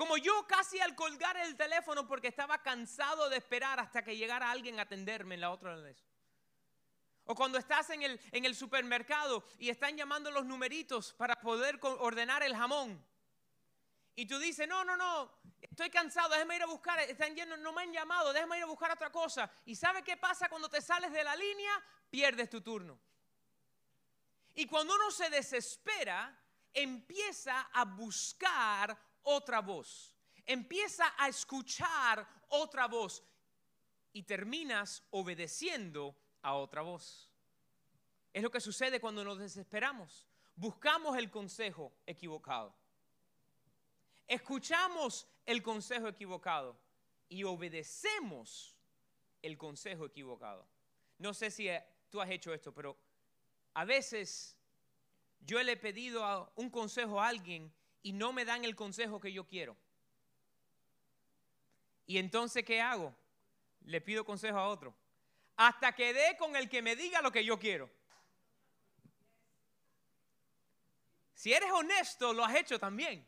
Como 0.00 0.16
yo 0.16 0.46
casi 0.46 0.80
al 0.80 0.94
colgar 0.94 1.36
el 1.36 1.58
teléfono 1.58 2.06
porque 2.06 2.28
estaba 2.28 2.62
cansado 2.62 3.28
de 3.28 3.36
esperar 3.36 3.78
hasta 3.78 4.02
que 4.02 4.16
llegara 4.16 4.50
alguien 4.50 4.78
a 4.78 4.84
atenderme 4.84 5.34
en 5.34 5.42
la 5.42 5.50
otra 5.50 5.76
vez. 5.76 6.02
O 7.26 7.34
cuando 7.34 7.58
estás 7.58 7.90
en 7.90 8.00
el, 8.00 8.18
en 8.32 8.46
el 8.46 8.54
supermercado 8.54 9.44
y 9.58 9.68
están 9.68 9.98
llamando 9.98 10.30
los 10.30 10.46
numeritos 10.46 11.12
para 11.12 11.38
poder 11.38 11.78
ordenar 11.82 12.42
el 12.42 12.56
jamón. 12.56 13.04
Y 14.14 14.24
tú 14.24 14.38
dices, 14.38 14.66
no, 14.66 14.86
no, 14.86 14.96
no, 14.96 15.34
estoy 15.60 15.90
cansado, 15.90 16.30
déjame 16.30 16.56
ir 16.56 16.62
a 16.62 16.66
buscar, 16.66 16.98
están 17.00 17.34
llenos, 17.34 17.58
no 17.58 17.74
me 17.74 17.82
han 17.82 17.92
llamado, 17.92 18.32
déjame 18.32 18.56
ir 18.56 18.62
a 18.62 18.68
buscar 18.68 18.90
otra 18.92 19.12
cosa. 19.12 19.50
¿Y 19.66 19.76
sabe 19.76 20.02
qué 20.02 20.16
pasa 20.16 20.48
cuando 20.48 20.70
te 20.70 20.80
sales 20.80 21.12
de 21.12 21.24
la 21.24 21.36
línea? 21.36 21.72
Pierdes 22.08 22.48
tu 22.48 22.62
turno. 22.62 22.98
Y 24.54 24.64
cuando 24.64 24.94
uno 24.94 25.10
se 25.10 25.28
desespera, 25.28 26.34
empieza 26.72 27.68
a 27.70 27.84
buscar 27.84 29.09
otra 29.22 29.60
voz. 29.60 30.16
Empieza 30.46 31.14
a 31.18 31.28
escuchar 31.28 32.26
otra 32.48 32.86
voz 32.86 33.22
y 34.12 34.22
terminas 34.22 35.02
obedeciendo 35.10 36.16
a 36.42 36.54
otra 36.54 36.82
voz. 36.82 37.30
Es 38.32 38.42
lo 38.42 38.50
que 38.50 38.60
sucede 38.60 39.00
cuando 39.00 39.24
nos 39.24 39.38
desesperamos. 39.38 40.26
Buscamos 40.56 41.16
el 41.16 41.30
consejo 41.30 41.92
equivocado. 42.06 42.74
Escuchamos 44.26 45.26
el 45.46 45.62
consejo 45.62 46.06
equivocado 46.06 46.78
y 47.28 47.44
obedecemos 47.44 48.76
el 49.42 49.58
consejo 49.58 50.06
equivocado. 50.06 50.68
No 51.18 51.34
sé 51.34 51.50
si 51.50 51.68
tú 52.10 52.20
has 52.20 52.30
hecho 52.30 52.52
esto, 52.52 52.72
pero 52.72 52.96
a 53.74 53.84
veces 53.84 54.56
yo 55.40 55.62
le 55.62 55.72
he 55.72 55.76
pedido 55.76 56.52
un 56.56 56.70
consejo 56.70 57.20
a 57.20 57.28
alguien 57.28 57.72
y 58.02 58.12
no 58.12 58.32
me 58.32 58.44
dan 58.44 58.64
el 58.64 58.76
consejo 58.76 59.20
que 59.20 59.32
yo 59.32 59.46
quiero. 59.46 59.76
Y 62.06 62.18
entonces, 62.18 62.64
¿qué 62.64 62.80
hago? 62.80 63.14
Le 63.82 64.00
pido 64.00 64.24
consejo 64.24 64.58
a 64.58 64.68
otro. 64.68 64.94
Hasta 65.56 65.94
que 65.94 66.12
dé 66.12 66.36
con 66.38 66.56
el 66.56 66.68
que 66.68 66.82
me 66.82 66.96
diga 66.96 67.20
lo 67.22 67.30
que 67.30 67.44
yo 67.44 67.58
quiero. 67.58 67.90
Si 71.34 71.52
eres 71.52 71.70
honesto, 71.70 72.32
lo 72.32 72.44
has 72.44 72.54
hecho 72.54 72.78
también. 72.78 73.26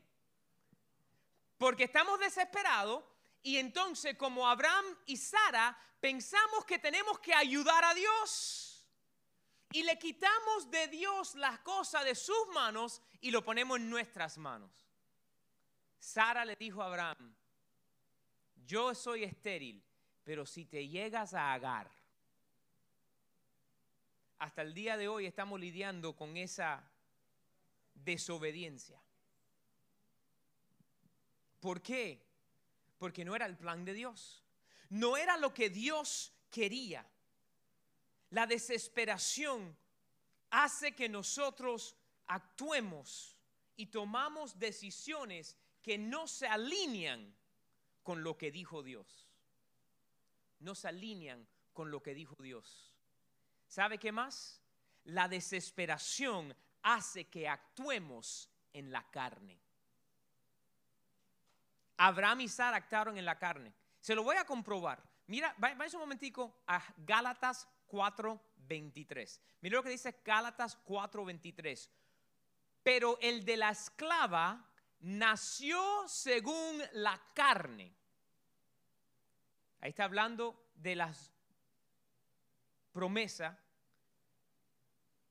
Porque 1.57 1.85
estamos 1.85 2.19
desesperados 2.19 3.03
y 3.41 3.57
entonces 3.57 4.17
como 4.17 4.47
Abraham 4.47 4.85
y 5.05 5.17
Sara 5.17 5.77
pensamos 5.99 6.65
que 6.65 6.79
tenemos 6.79 7.19
que 7.19 7.33
ayudar 7.33 7.83
a 7.85 7.93
Dios 7.93 8.72
y 9.73 9.81
le 9.81 9.97
quitamos 9.97 10.69
de 10.69 10.87
Dios 10.87 11.33
las 11.33 11.59
cosas 11.59 12.05
de 12.05 12.13
sus 12.13 12.47
manos 12.53 13.01
y 13.21 13.31
lo 13.31 13.43
ponemos 13.43 13.79
en 13.79 13.89
nuestras 13.89 14.37
manos. 14.37 14.71
Sara 15.97 16.45
le 16.45 16.55
dijo 16.55 16.83
a 16.83 16.85
Abraham, 16.85 17.33
yo 18.67 18.93
soy 18.93 19.23
estéril, 19.23 19.83
pero 20.23 20.45
si 20.45 20.65
te 20.65 20.87
llegas 20.87 21.33
a 21.33 21.53
agar, 21.53 21.89
hasta 24.37 24.61
el 24.61 24.75
día 24.75 24.95
de 24.95 25.07
hoy 25.07 25.25
estamos 25.25 25.59
lidiando 25.59 26.15
con 26.15 26.37
esa 26.37 26.83
desobediencia. 27.95 29.01
¿Por 31.59 31.81
qué? 31.81 32.21
Porque 32.99 33.25
no 33.25 33.35
era 33.35 33.47
el 33.47 33.57
plan 33.57 33.83
de 33.85 33.93
Dios. 33.93 34.43
No 34.89 35.17
era 35.17 35.35
lo 35.37 35.51
que 35.51 35.71
Dios 35.71 36.31
quería. 36.51 37.03
La 38.33 38.47
desesperación 38.47 39.77
hace 40.49 40.95
que 40.95 41.07
nosotros 41.07 41.95
actuemos 42.25 43.39
y 43.75 43.85
tomamos 43.85 44.57
decisiones 44.57 45.55
que 45.83 45.99
no 45.99 46.25
se 46.25 46.47
alinean 46.47 47.31
con 48.01 48.23
lo 48.23 48.35
que 48.35 48.49
dijo 48.49 48.81
Dios. 48.81 49.29
No 50.61 50.73
se 50.73 50.87
alinean 50.87 51.47
con 51.73 51.91
lo 51.91 52.01
que 52.01 52.15
dijo 52.15 52.35
Dios. 52.41 52.91
¿Sabe 53.67 53.99
qué 53.99 54.11
más? 54.11 54.59
La 55.03 55.27
desesperación 55.27 56.55
hace 56.81 57.25
que 57.25 57.47
actuemos 57.47 58.49
en 58.73 58.91
la 58.91 59.07
carne. 59.11 59.59
Abraham 61.97 62.41
y 62.41 62.47
Sara 62.47 62.77
actuaron 62.77 63.15
en 63.15 63.25
la 63.25 63.37
carne. 63.37 63.71
Se 63.99 64.15
lo 64.15 64.23
voy 64.23 64.37
a 64.37 64.45
comprobar. 64.45 65.03
Mira, 65.27 65.53
vaya 65.59 65.97
un 65.97 66.01
momentico 66.01 66.63
a 66.65 66.83
Gálatas 66.97 67.67
4:23. 67.93 69.39
Mira 69.61 69.75
lo 69.75 69.83
que 69.83 69.91
dice 69.91 70.19
Gálatas 70.25 70.75
4:23. 70.83 71.91
Pero 72.81 73.19
el 73.21 73.45
de 73.45 73.55
la 73.55 73.69
esclava 73.69 74.67
nació 75.01 76.07
según 76.07 76.81
la 76.93 77.21
carne. 77.35 77.95
Ahí 79.79 79.91
está 79.91 80.05
hablando 80.05 80.71
de 80.75 80.95
las 80.95 81.31
promesas. 82.91 83.55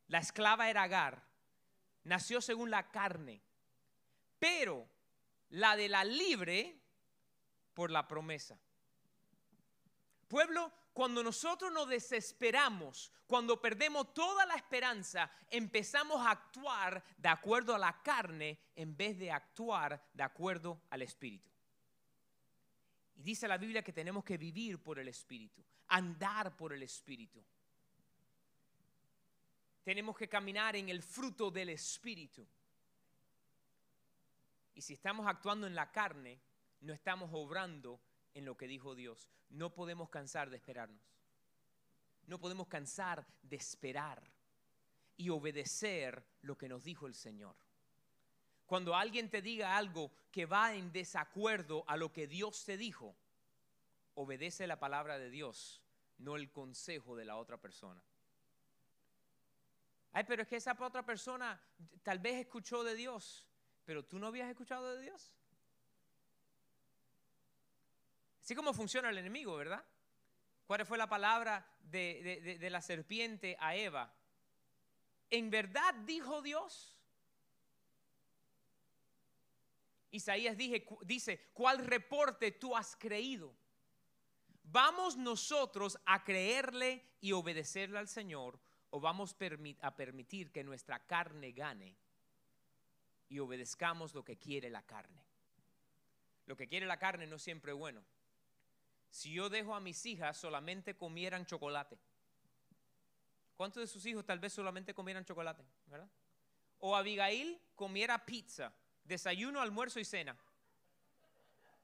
La 0.07 0.19
esclava 0.19 0.71
era 0.71 0.85
Agar. 0.85 1.21
Nació 2.05 2.41
según 2.41 2.71
la 2.71 2.91
carne. 2.91 3.43
Pero 4.39 4.89
la 5.51 5.75
de 5.75 5.89
la 5.89 6.05
libre 6.05 6.81
por 7.75 7.91
la 7.91 8.07
promesa. 8.07 8.59
Pueblo, 10.29 10.73
cuando 10.93 11.23
nosotros 11.23 11.73
nos 11.73 11.89
desesperamos, 11.89 13.11
cuando 13.27 13.61
perdemos 13.61 14.13
toda 14.13 14.45
la 14.45 14.55
esperanza, 14.55 15.31
empezamos 15.49 16.21
a 16.21 16.31
actuar 16.31 17.03
de 17.17 17.29
acuerdo 17.29 17.75
a 17.75 17.79
la 17.79 18.03
carne 18.03 18.59
en 18.77 18.95
vez 18.97 19.19
de 19.19 19.31
actuar 19.31 20.11
de 20.13 20.23
acuerdo 20.23 20.83
al 20.91 21.03
Espíritu. 21.03 21.51
Y 23.17 23.23
dice 23.23 23.49
la 23.49 23.57
Biblia 23.57 23.83
que 23.83 23.93
tenemos 23.93 24.23
que 24.23 24.37
vivir 24.37 24.83
por 24.83 24.99
el 24.99 25.09
Espíritu, 25.09 25.65
andar 25.89 26.55
por 26.57 26.75
el 26.75 26.83
Espíritu. 26.83 27.43
Tenemos 29.83 30.17
que 30.17 30.29
caminar 30.29 30.77
en 30.77 30.91
el 30.91 31.03
fruto 31.03 31.51
del 31.51 31.71
Espíritu. 31.71 32.47
Y 34.75 34.83
si 34.83 34.95
estamos 34.95 35.27
actuando 35.27 35.67
en 35.67 35.75
la 35.75 35.91
carne, 35.91 36.39
no 36.83 36.93
estamos 36.93 37.31
obrando 37.33 37.99
en 38.35 38.45
lo 38.45 38.57
que 38.57 38.67
dijo 38.67 38.95
Dios. 38.95 39.29
No 39.51 39.75
podemos 39.75 40.09
cansar 40.11 40.51
de 40.51 40.57
esperarnos. 40.57 41.03
No 42.27 42.39
podemos 42.39 42.69
cansar 42.69 43.27
de 43.43 43.57
esperar 43.57 44.23
y 45.17 45.29
obedecer 45.31 46.25
lo 46.43 46.57
que 46.57 46.69
nos 46.69 46.85
dijo 46.85 47.07
el 47.07 47.15
Señor. 47.15 47.55
Cuando 48.67 48.95
alguien 48.95 49.29
te 49.29 49.43
diga 49.43 49.77
algo 49.77 50.11
que 50.31 50.47
va 50.47 50.75
en 50.75 50.93
desacuerdo 50.93 51.85
a 51.87 51.97
lo 51.97 52.13
que 52.13 52.27
Dios 52.27 52.65
te 52.65 52.77
dijo, 52.77 53.15
obedece 54.15 54.67
la 54.67 54.79
palabra 54.79 55.19
de 55.19 55.31
Dios, 55.31 55.83
no 56.19 56.37
el 56.37 56.51
consejo 56.51 57.17
de 57.17 57.25
la 57.25 57.37
otra 57.37 57.59
persona. 57.59 58.03
Ay, 60.13 60.25
pero 60.25 60.43
es 60.43 60.49
que 60.49 60.57
esa 60.57 60.77
otra 60.79 61.05
persona 61.05 61.61
tal 62.03 62.19
vez 62.19 62.41
escuchó 62.41 62.85
de 62.85 62.95
Dios, 62.95 63.45
pero 63.85 64.05
tú 64.05 64.19
no 64.19 64.29
habías 64.29 64.49
escuchado 64.49 64.95
de 64.95 65.03
Dios. 65.03 65.33
Así 68.43 68.57
como 68.57 68.75
funciona 68.75 69.09
el 69.11 69.19
enemigo, 69.19 69.57
¿verdad? 69.57 69.85
¿Cuál 70.67 70.85
fue 70.85 70.99
la 70.99 71.09
palabra 71.09 71.65
de, 71.83 72.59
la 72.71 72.81
serpiente 72.81 73.57
a 73.61 73.77
Eva? 73.77 74.13
¿En 75.31 75.49
verdad 75.49 75.95
dijo 76.05 76.43
Dios? 76.43 76.99
Isaías 80.11 80.57
dice, 80.57 81.51
¿cuál 81.55 81.87
reporte 81.87 82.51
tú 82.53 82.77
has 82.77 82.97
creído? 82.97 83.55
¿Vamos 84.65 85.17
nosotros 85.17 85.99
a 86.05 86.25
creerle 86.25 87.05
y 87.21 87.33
obedecerle 87.33 87.99
al 87.99 88.09
Señor 88.09 88.59
o 88.91 89.01
vamos 89.01 89.37
a 89.81 89.97
permitir 89.97 90.51
que 90.51 90.65
nuestra 90.65 90.99
carne 91.07 91.53
gane 91.53 91.97
y 93.29 93.39
obedezcamos 93.39 94.15
lo 94.15 94.25
que 94.25 94.37
quiere 94.37 94.69
la 94.69 94.83
carne? 94.83 95.23
Lo 96.47 96.57
que 96.57 96.67
quiere 96.67 96.87
la 96.87 96.99
carne 96.99 97.27
no 97.27 97.39
siempre 97.39 97.73
es 97.73 97.79
bueno. 97.79 98.03
Si 99.13 99.31
yo 99.31 99.51
dejo 99.51 99.75
a 99.75 99.81
mis 99.81 100.07
hijas 100.07 100.39
solamente 100.39 100.97
comieran 100.97 101.45
chocolate, 101.45 101.99
¿cuántos 103.59 103.83
de 103.83 103.87
sus 103.87 104.07
hijos 104.07 104.25
tal 104.25 104.39
vez 104.39 104.55
solamente 104.55 104.95
comieran 104.95 105.23
chocolate? 105.23 105.63
¿Verdad? 105.85 106.09
O 106.79 106.97
Abigail 106.97 107.61
comiera 107.77 108.25
pizza, 108.25 108.73
desayuno, 109.05 109.61
almuerzo 109.61 110.01
y 110.01 110.07
cena. 110.07 110.35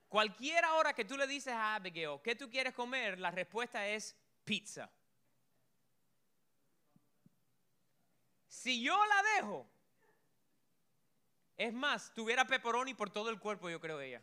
Cualquier 0.08 0.64
hora 0.64 0.94
que 0.94 1.04
tú 1.04 1.18
le 1.18 1.26
dices 1.26 1.52
a 1.52 1.75
Abigail, 1.75 2.18
¿qué 2.25 2.35
tú 2.35 2.49
quieres 2.49 2.73
comer? 2.73 3.20
La 3.20 3.30
respuesta 3.30 3.87
es 3.87 4.16
pizza. 4.42 4.90
Si 8.49 8.82
yo 8.82 8.99
la 9.04 9.23
dejo, 9.35 9.66
es 11.58 11.75
más, 11.75 12.11
tuviera 12.14 12.47
pepperoni 12.47 12.94
por 12.94 13.11
todo 13.11 13.28
el 13.28 13.38
cuerpo, 13.38 13.68
yo 13.68 13.78
creo 13.80 14.00
ella. 14.00 14.23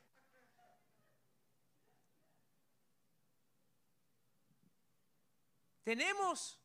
Tenemos 5.86 6.60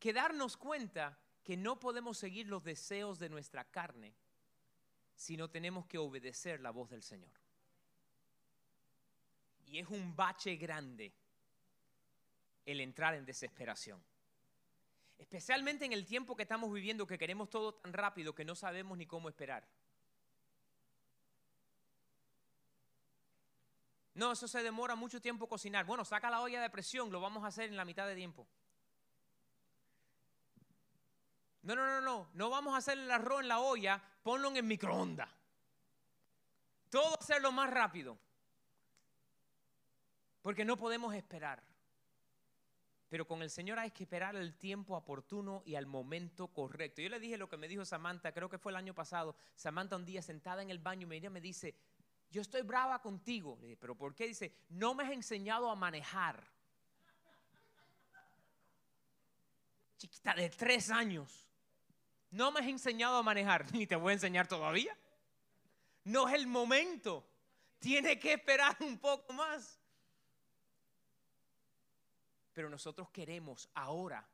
que 0.00 0.14
darnos 0.14 0.56
cuenta 0.56 1.18
que 1.44 1.58
no 1.58 1.78
podemos 1.78 2.16
seguir 2.16 2.48
los 2.48 2.64
deseos 2.64 3.18
de 3.18 3.28
nuestra 3.28 3.64
carne, 3.64 4.14
sino 5.14 5.50
tenemos 5.50 5.84
que 5.84 5.98
obedecer 5.98 6.58
la 6.62 6.70
voz 6.70 6.88
del 6.88 7.02
Señor. 7.02 7.30
Y 9.66 9.78
es 9.78 9.88
un 9.88 10.16
bache 10.16 10.56
grande 10.56 11.12
el 12.64 12.80
entrar 12.80 13.14
en 13.14 13.26
desesperación. 13.26 14.02
Especialmente 15.18 15.84
en 15.84 15.92
el 15.92 16.06
tiempo 16.06 16.34
que 16.34 16.44
estamos 16.44 16.72
viviendo, 16.72 17.06
que 17.06 17.18
queremos 17.18 17.50
todo 17.50 17.74
tan 17.74 17.92
rápido 17.92 18.34
que 18.34 18.46
no 18.46 18.54
sabemos 18.54 18.96
ni 18.96 19.04
cómo 19.04 19.28
esperar. 19.28 19.68
No, 24.16 24.32
eso 24.32 24.48
se 24.48 24.62
demora 24.62 24.96
mucho 24.96 25.20
tiempo 25.20 25.46
cocinar. 25.46 25.84
Bueno, 25.84 26.02
saca 26.02 26.30
la 26.30 26.40
olla 26.40 26.62
de 26.62 26.70
presión, 26.70 27.12
lo 27.12 27.20
vamos 27.20 27.44
a 27.44 27.48
hacer 27.48 27.68
en 27.68 27.76
la 27.76 27.84
mitad 27.84 28.06
de 28.06 28.14
tiempo. 28.14 28.48
No, 31.60 31.76
no, 31.76 31.84
no, 31.84 32.00
no, 32.00 32.30
no 32.32 32.48
vamos 32.48 32.72
a 32.72 32.78
hacer 32.78 32.96
el 32.96 33.10
arroz 33.10 33.42
en 33.42 33.48
la 33.48 33.60
olla, 33.60 34.02
ponlo 34.22 34.48
en 34.48 34.56
el 34.56 34.62
microondas. 34.62 35.28
Todo 36.88 37.18
hacerlo 37.20 37.52
más 37.52 37.68
rápido. 37.68 38.18
Porque 40.40 40.64
no 40.64 40.78
podemos 40.78 41.14
esperar. 41.14 41.62
Pero 43.10 43.26
con 43.26 43.42
el 43.42 43.50
Señor 43.50 43.78
hay 43.78 43.90
que 43.90 44.04
esperar 44.04 44.34
el 44.34 44.56
tiempo 44.56 44.96
oportuno 44.96 45.62
y 45.66 45.74
al 45.74 45.84
momento 45.84 46.48
correcto. 46.48 47.02
Yo 47.02 47.10
le 47.10 47.20
dije 47.20 47.36
lo 47.36 47.50
que 47.50 47.58
me 47.58 47.68
dijo 47.68 47.84
Samantha, 47.84 48.32
creo 48.32 48.48
que 48.48 48.56
fue 48.56 48.72
el 48.72 48.76
año 48.76 48.94
pasado. 48.94 49.36
Samantha 49.56 49.96
un 49.96 50.06
día 50.06 50.22
sentada 50.22 50.62
en 50.62 50.70
el 50.70 50.78
baño 50.78 51.06
me 51.06 51.40
dice, 51.42 51.76
yo 52.30 52.42
estoy 52.42 52.62
brava 52.62 53.00
contigo. 53.00 53.58
Pero 53.80 53.96
¿por 53.96 54.14
qué? 54.14 54.26
Dice, 54.26 54.54
no 54.68 54.94
me 54.94 55.04
has 55.04 55.12
enseñado 55.12 55.70
a 55.70 55.74
manejar. 55.74 56.46
Chiquita 59.96 60.34
de 60.34 60.50
tres 60.50 60.90
años. 60.90 61.46
No 62.30 62.50
me 62.50 62.60
has 62.60 62.66
enseñado 62.66 63.16
a 63.16 63.22
manejar, 63.22 63.66
ni 63.72 63.86
te 63.86 63.96
voy 63.96 64.10
a 64.10 64.14
enseñar 64.14 64.46
todavía. 64.46 64.96
No 66.04 66.28
es 66.28 66.34
el 66.34 66.46
momento. 66.46 67.26
Tiene 67.78 68.18
que 68.18 68.34
esperar 68.34 68.76
un 68.80 68.98
poco 68.98 69.32
más. 69.32 69.80
Pero 72.52 72.68
nosotros 72.68 73.10
queremos 73.10 73.68
ahora. 73.74 74.26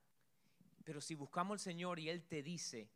Pero 0.84 1.00
si 1.00 1.14
buscamos 1.14 1.54
al 1.54 1.60
Señor 1.60 1.98
y 1.98 2.08
Él 2.08 2.26
te 2.26 2.42
dice, 2.42 2.90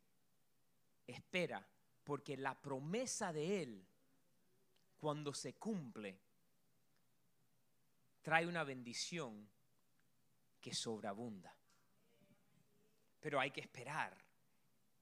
espera, 1.07 1.67
porque 2.05 2.37
la 2.37 2.61
promesa 2.61 3.33
de 3.33 3.63
Él, 3.63 3.87
cuando 4.99 5.33
se 5.33 5.55
cumple, 5.55 6.19
trae 8.23 8.47
una 8.47 8.65
bendición 8.65 9.49
que 10.61 10.75
sobreabunda. 10.75 11.55
Pero 13.21 13.41
hay 13.41 13.51
que 13.51 13.61
esperar 13.61 14.17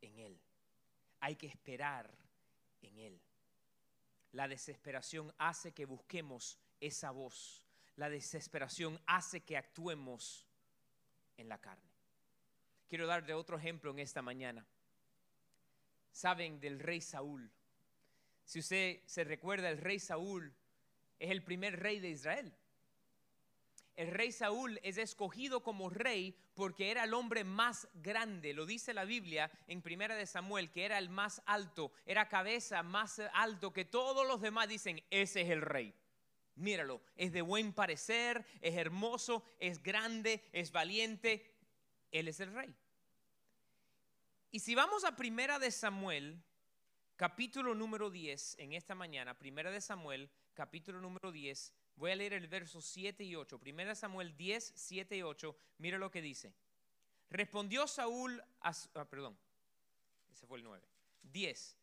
en 0.00 0.18
Él. 0.18 0.40
Hay 1.20 1.37
que 1.37 1.46
esperar 1.46 2.11
en 2.83 2.98
Él. 2.98 3.20
La 4.33 4.48
desesperación 4.48 5.33
hace 5.38 5.72
que 5.72 5.87
busquemos 5.87 6.59
esa 6.80 7.11
voz. 7.12 7.64
La 7.96 8.11
desesperación 8.11 9.00
hace 9.07 9.40
que 9.40 9.57
actuemos 9.57 10.46
en 11.37 11.48
la 11.48 11.59
carne. 11.59 11.92
Quiero 12.88 13.07
darle 13.07 13.35
otro 13.35 13.57
ejemplo 13.57 13.90
en 13.90 14.00
esta 14.00 14.22
mañana. 14.22 14.66
Saben 16.11 16.61
del 16.61 16.78
rey 16.80 17.00
Saúl. 17.00 17.50
Si 18.44 18.59
usted 18.59 19.00
se 19.07 19.24
recuerda, 19.24 19.70
el 19.70 19.78
rey 19.78 19.98
Saúl 19.98 20.54
es 21.18 21.30
el 21.30 21.42
primer 21.42 21.80
rey 21.80 22.00
de 22.00 22.11
Israel. 22.11 22.54
El 23.96 24.11
rey 24.11 24.33
Saúl 24.33 24.80
es 24.83 24.98
escogido 24.98 25.62
como 25.62 25.88
rey 25.88 26.37
porque 26.54 26.90
era 26.90 27.04
el 27.04 27.14
hombre 27.14 27.44
más 27.44 27.88
grande. 27.94 28.52
Lo 28.52 28.66
dice 28.66 28.92
la 28.92 29.04
Biblia 29.04 29.50
en 29.68 29.83
Primera 29.83 30.16
de 30.16 30.26
Samuel, 30.26 30.72
que 30.72 30.85
era 30.85 30.98
el 30.98 31.09
más 31.09 31.42
alto, 31.46 31.92
era 32.04 32.28
cabeza 32.28 32.83
más 32.83 33.20
alto 33.33 33.72
que 33.72 33.85
todos 33.85 34.26
los 34.26 34.40
demás. 34.40 34.68
Dicen, 34.68 35.02
ese 35.11 35.42
es 35.42 35.50
el 35.50 35.62
rey. 35.62 35.94
Míralo, 36.57 37.00
es 37.16 37.33
de 37.33 37.42
buen 37.42 37.72
parecer, 37.72 38.44
es 38.61 38.76
hermoso, 38.76 39.44
es 39.59 39.83
grande, 39.83 40.42
es 40.52 40.72
valiente. 40.72 41.54
Él 42.11 42.28
es 42.28 42.40
el 42.40 42.52
rey. 42.52 42.74
Y 44.50 44.61
si 44.61 44.74
vamos 44.74 45.04
a 45.04 45.16
Primera 45.16 45.59
de 45.59 45.70
Samuel, 45.70 46.40
capítulo 47.16 47.74
número 47.74 48.11
10, 48.11 48.57
en 48.59 48.72
esta 48.72 48.94
mañana, 48.94 49.38
Primera 49.38 49.70
de 49.70 49.81
Samuel, 49.81 50.29
capítulo 50.53 51.00
número 51.00 51.31
10, 51.31 51.72
voy 51.96 52.11
a 52.11 52.16
leer 52.16 52.33
el 52.33 52.48
verso 52.48 52.81
7 52.81 53.22
y 53.22 53.37
8. 53.37 53.59
Primera 53.59 53.90
de 53.90 53.96
Samuel 53.96 54.37
10, 54.37 54.72
7 54.74 55.16
y 55.16 55.22
8, 55.22 55.57
mira 55.79 55.98
lo 55.98 56.11
que 56.11 56.20
dice. 56.20 56.53
Respondió 57.31 57.87
Saúl 57.87 58.40
a... 58.61 58.72
Ah, 58.94 59.05
perdón, 59.05 59.38
ese 60.33 60.46
fue 60.46 60.59
el 60.59 60.64
9. 60.64 60.85
10. 61.22 61.77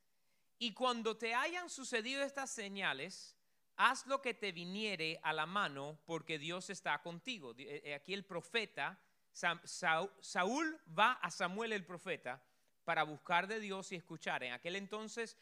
Y 0.60 0.74
cuando 0.74 1.17
te 1.17 1.34
hayan 1.34 1.70
sucedido 1.70 2.24
estas 2.24 2.52
señales, 2.52 3.36
haz 3.78 4.06
lo 4.08 4.22
que 4.22 4.34
te 4.34 4.52
viniere 4.52 5.20
a 5.24 5.34
la 5.34 5.46
mano, 5.46 5.98
porque 6.06 6.38
Dios 6.38 6.70
está 6.70 7.02
contigo. 7.02 7.56
Aquí 7.96 8.13
el 8.13 8.26
profeta, 8.26 9.00
Saúl 9.32 10.80
va 10.98 11.13
a 11.13 11.32
Samuel 11.32 11.74
el 11.74 11.86
profeta 11.86 12.44
para 12.84 13.04
buscar 13.04 13.48
de 13.48 13.60
Dios 13.60 13.91
y 13.91 13.96
escuchar. 13.96 14.44
En 14.44 14.54
aquel 14.54 14.76
entonces 14.76 15.38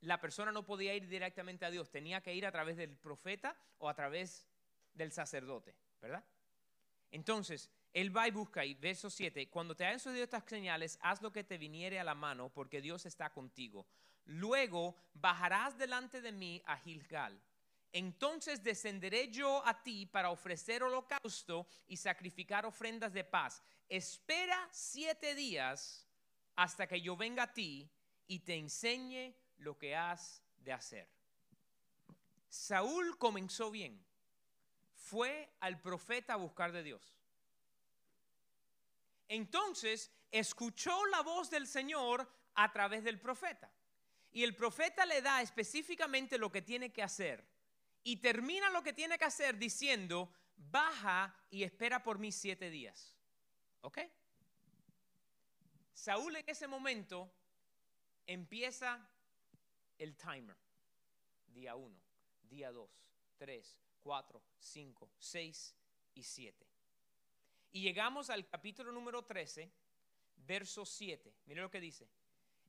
la 0.00 0.20
persona 0.20 0.52
no 0.52 0.64
podía 0.64 0.94
ir 0.94 1.08
directamente 1.08 1.64
a 1.64 1.70
Dios, 1.70 1.90
tenía 1.90 2.20
que 2.20 2.34
ir 2.34 2.46
a 2.46 2.52
través 2.52 2.76
del 2.76 2.96
profeta 2.96 3.56
o 3.78 3.88
a 3.88 3.94
través 3.94 4.46
del 4.92 5.12
sacerdote, 5.12 5.74
¿verdad? 6.00 6.22
Entonces, 7.10 7.70
él 7.92 8.14
va 8.14 8.26
y 8.28 8.32
busca, 8.32 8.64
y 8.64 8.74
verso 8.74 9.08
7, 9.08 9.48
cuando 9.48 9.74
te 9.74 9.84
hayan 9.84 10.00
sucedido 10.00 10.24
estas 10.24 10.44
señales, 10.44 10.98
haz 11.00 11.22
lo 11.22 11.32
que 11.32 11.44
te 11.44 11.58
viniere 11.58 12.00
a 12.00 12.04
la 12.04 12.14
mano, 12.14 12.48
porque 12.48 12.80
Dios 12.80 13.06
está 13.06 13.30
contigo. 13.30 13.86
Luego 14.26 14.96
bajarás 15.14 15.78
delante 15.78 16.20
de 16.20 16.32
mí 16.32 16.62
a 16.66 16.76
Gilgal. 16.76 17.40
Entonces 17.92 18.64
descenderé 18.64 19.28
yo 19.28 19.64
a 19.64 19.82
ti 19.82 20.06
para 20.06 20.30
ofrecer 20.30 20.82
holocausto 20.82 21.68
y 21.86 21.96
sacrificar 21.96 22.66
ofrendas 22.66 23.12
de 23.12 23.22
paz. 23.22 23.62
Espera 23.88 24.68
siete 24.72 25.36
días 25.36 26.03
hasta 26.56 26.86
que 26.86 27.00
yo 27.00 27.16
venga 27.16 27.44
a 27.44 27.52
ti 27.52 27.90
y 28.26 28.40
te 28.40 28.56
enseñe 28.56 29.34
lo 29.58 29.78
que 29.78 29.94
has 29.94 30.42
de 30.58 30.72
hacer. 30.72 31.08
Saúl 32.48 33.18
comenzó 33.18 33.70
bien. 33.70 34.04
Fue 34.94 35.50
al 35.60 35.80
profeta 35.80 36.34
a 36.34 36.36
buscar 36.36 36.72
de 36.72 36.82
Dios. 36.82 37.14
Entonces 39.28 40.10
escuchó 40.30 41.04
la 41.06 41.22
voz 41.22 41.50
del 41.50 41.66
Señor 41.66 42.30
a 42.54 42.72
través 42.72 43.04
del 43.04 43.20
profeta. 43.20 43.70
Y 44.32 44.42
el 44.42 44.54
profeta 44.56 45.06
le 45.06 45.22
da 45.22 45.42
específicamente 45.42 46.38
lo 46.38 46.50
que 46.50 46.62
tiene 46.62 46.92
que 46.92 47.02
hacer. 47.02 47.44
Y 48.02 48.16
termina 48.16 48.70
lo 48.70 48.82
que 48.82 48.92
tiene 48.92 49.18
que 49.18 49.24
hacer 49.24 49.58
diciendo, 49.58 50.32
baja 50.56 51.34
y 51.50 51.62
espera 51.62 52.02
por 52.02 52.18
mí 52.18 52.32
siete 52.32 52.70
días. 52.70 53.14
¿Ok? 53.80 53.98
Saúl 55.94 56.36
en 56.36 56.44
ese 56.46 56.66
momento 56.66 57.30
empieza 58.26 59.08
el 59.98 60.16
timer. 60.16 60.56
Día 61.46 61.76
1, 61.76 61.96
día 62.50 62.72
2, 62.72 62.90
3, 63.38 63.80
4, 64.02 64.42
5, 64.58 65.10
6 65.18 65.74
y 66.14 66.22
7. 66.22 66.66
Y 67.70 67.82
llegamos 67.82 68.28
al 68.28 68.46
capítulo 68.46 68.92
número 68.92 69.24
13, 69.24 69.70
verso 70.36 70.84
7. 70.84 71.32
Mire 71.46 71.62
lo 71.62 71.70
que 71.70 71.80
dice. 71.80 72.08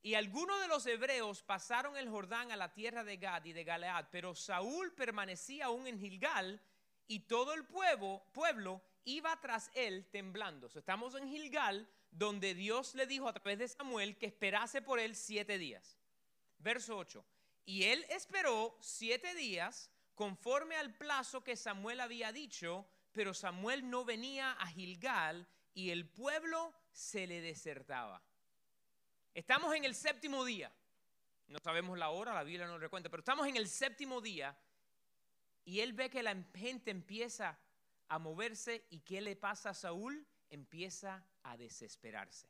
Y 0.04 0.14
algunos 0.14 0.62
de 0.62 0.68
los 0.68 0.86
hebreos 0.86 1.42
pasaron 1.42 1.98
el 1.98 2.08
Jordán 2.10 2.52
a 2.52 2.56
la 2.56 2.74
tierra 2.74 3.04
de 3.04 3.18
Gad 3.18 3.46
y 3.46 3.54
de 3.54 3.64
Galead, 3.64 4.06
pero 4.12 4.36
Saúl 4.36 4.94
permanecía 4.94 5.66
aún 5.66 5.88
en 5.88 6.00
Gilgal 6.00 6.62
y 7.08 7.22
todo 7.22 7.54
el 7.54 7.66
pueblo, 7.66 8.24
pueblo 8.32 8.82
iba 9.04 9.40
tras 9.42 9.72
él 9.74 10.06
temblando. 10.12 10.68
estamos 10.68 11.16
en 11.16 11.28
Gilgal, 11.28 11.88
donde 12.18 12.54
Dios 12.54 12.96
le 12.96 13.06
dijo 13.06 13.28
a 13.28 13.34
través 13.34 13.60
de 13.60 13.68
Samuel 13.68 14.18
que 14.18 14.26
esperase 14.26 14.82
por 14.82 15.00
él 15.00 15.16
siete 15.16 15.58
días. 15.58 15.98
Verso 16.60 16.98
8. 16.98 17.26
Y 17.66 17.84
él 17.84 18.06
esperó 18.10 18.78
siete 18.80 19.36
días 19.36 19.92
conforme 20.14 20.78
al 20.78 20.94
plazo 20.96 21.44
que 21.44 21.58
Samuel 21.58 22.00
había 22.00 22.32
dicho, 22.32 22.88
pero 23.12 23.34
Samuel 23.34 23.90
no 23.90 24.06
venía 24.06 24.54
a 24.54 24.68
Gilgal 24.68 25.46
y 25.74 25.90
el 25.90 26.08
pueblo 26.08 26.74
se 26.92 27.28
le 27.28 27.42
desertaba. 27.42 28.24
Estamos 29.34 29.76
en 29.76 29.84
el 29.84 29.94
séptimo 29.94 30.46
día. 30.46 30.72
No 31.48 31.60
sabemos 31.60 31.98
la 31.98 32.10
hora, 32.10 32.34
la 32.34 32.44
Biblia 32.44 32.66
no 32.66 32.78
recuenta, 32.78 33.10
pero 33.10 33.20
estamos 33.20 33.46
en 33.46 33.58
el 33.58 33.68
séptimo 33.68 34.22
día 34.22 34.58
y 35.66 35.82
él 35.82 35.92
ve 35.92 36.10
que 36.10 36.24
la 36.24 36.36
gente 36.56 36.92
empieza 36.92 37.60
a 38.08 38.20
moverse 38.20 38.86
y 38.90 39.02
¿qué 39.02 39.20
le 39.20 39.36
pasa 39.36 39.72
a 39.72 39.74
Saúl? 39.74 40.26
Empieza 40.50 41.24
a 41.44 41.58
desesperarse. 41.58 42.50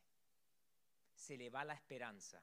Se 1.14 1.38
le 1.38 1.50
va 1.50 1.64
la 1.64 1.74
esperanza. 1.74 2.42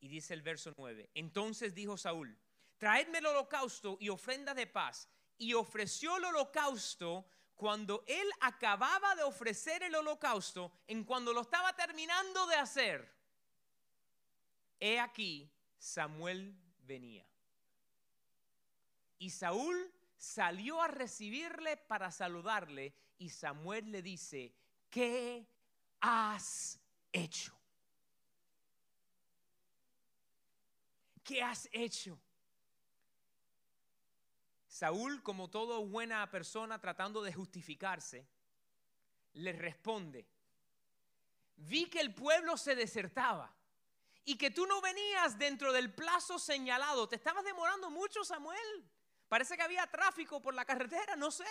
Y 0.00 0.08
dice 0.08 0.34
el 0.34 0.42
verso 0.42 0.72
9, 0.76 1.10
entonces 1.14 1.74
dijo 1.74 1.96
Saúl, 1.96 2.38
traedme 2.78 3.18
el 3.18 3.26
holocausto 3.26 3.98
y 4.00 4.08
ofrenda 4.08 4.54
de 4.54 4.66
paz. 4.66 5.08
Y 5.36 5.54
ofreció 5.54 6.16
el 6.16 6.24
holocausto 6.24 7.26
cuando 7.54 8.04
él 8.06 8.28
acababa 8.40 9.14
de 9.14 9.22
ofrecer 9.22 9.82
el 9.82 9.94
holocausto, 9.94 10.72
en 10.86 11.04
cuando 11.04 11.32
lo 11.32 11.42
estaba 11.42 11.74
terminando 11.74 12.46
de 12.46 12.56
hacer 12.56 13.20
he 14.80 14.98
aquí, 14.98 15.52
Samuel 15.78 16.56
venía. 16.82 17.26
Y 19.18 19.30
Saúl 19.30 19.92
salió 20.16 20.82
a 20.82 20.88
recibirle 20.88 21.76
para 21.76 22.10
saludarle 22.10 22.94
y 23.20 23.28
Samuel 23.28 23.92
le 23.92 24.00
dice, 24.00 24.50
¿qué 24.88 25.46
has 26.00 26.80
hecho? 27.12 27.52
¿Qué 31.22 31.42
has 31.42 31.68
hecho? 31.70 32.18
Saúl, 34.66 35.22
como 35.22 35.50
toda 35.50 35.78
buena 35.80 36.28
persona 36.30 36.80
tratando 36.80 37.22
de 37.22 37.34
justificarse, 37.34 38.26
le 39.34 39.52
responde, 39.52 40.26
vi 41.56 41.90
que 41.90 42.00
el 42.00 42.14
pueblo 42.14 42.56
se 42.56 42.74
desertaba 42.74 43.54
y 44.24 44.36
que 44.36 44.50
tú 44.50 44.64
no 44.66 44.80
venías 44.80 45.38
dentro 45.38 45.74
del 45.74 45.92
plazo 45.92 46.38
señalado. 46.38 47.06
Te 47.06 47.16
estabas 47.16 47.44
demorando 47.44 47.90
mucho, 47.90 48.24
Samuel. 48.24 48.90
Parece 49.28 49.58
que 49.58 49.62
había 49.62 49.86
tráfico 49.86 50.40
por 50.40 50.54
la 50.54 50.64
carretera, 50.64 51.16
no 51.16 51.30
sé. 51.30 51.44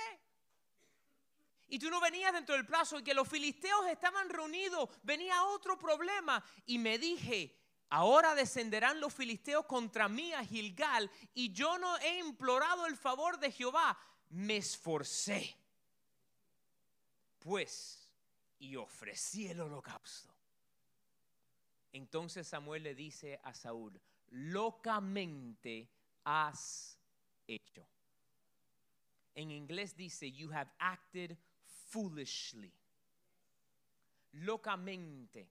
Y 1.70 1.80
tú 1.80 1.90
no 1.90 2.02
venías 2.02 2.34
dentro 2.34 2.56
del 2.56 2.66
plazo 2.66 3.00
y 3.00 3.04
que 3.04 3.14
los 3.14 3.28
filisteos 3.28 3.88
estaban 3.88 4.30
reunidos. 4.30 4.90
Venía 5.04 5.44
otro 5.46 5.78
problema. 5.78 6.44
Y 6.66 6.80
me 6.80 6.98
dije, 6.98 7.56
ahora 7.90 8.34
descenderán 8.36 9.00
los 9.00 9.14
filisteos 9.14 9.66
contra 9.66 10.10
mí 10.10 10.34
a 10.34 10.44
Gilgal 10.44 11.10
y 11.34 11.54
yo 11.54 11.78
no 11.78 11.98
he 12.00 12.20
implorado 12.20 12.88
el 12.88 12.98
favor 12.98 13.40
de 13.40 13.52
Jehová. 13.52 13.98
Me 14.30 14.58
esforcé. 14.58 15.56
Pues, 17.40 18.10
y 18.60 18.76
ofrecí 18.76 19.48
el 19.48 19.62
holocausto. 19.62 20.34
Entonces 21.92 22.48
Samuel 22.48 22.84
le 22.84 22.96
dice 22.96 23.40
a 23.44 23.54
Saúl, 23.54 24.00
locamente 24.32 25.90
has 26.24 27.00
hecho. 27.48 27.88
En 29.36 29.52
inglés 29.52 29.96
dice, 29.96 30.32
you 30.32 30.52
have 30.52 30.70
acted 30.80 31.38
foolishly. 31.90 32.72
Locamente 34.34 35.50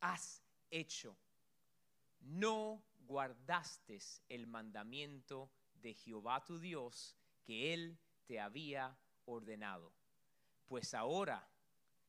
has 0.00 0.42
hecho. 0.70 1.16
No 2.20 2.82
guardaste 3.06 3.98
el 4.28 4.46
mandamiento 4.46 5.50
de 5.74 5.94
Jehová 5.94 6.44
tu 6.44 6.58
Dios 6.58 7.16
que 7.44 7.74
él 7.74 7.98
te 8.26 8.40
había 8.40 8.96
ordenado. 9.26 9.92
Pues 10.68 10.94
ahora 10.94 11.48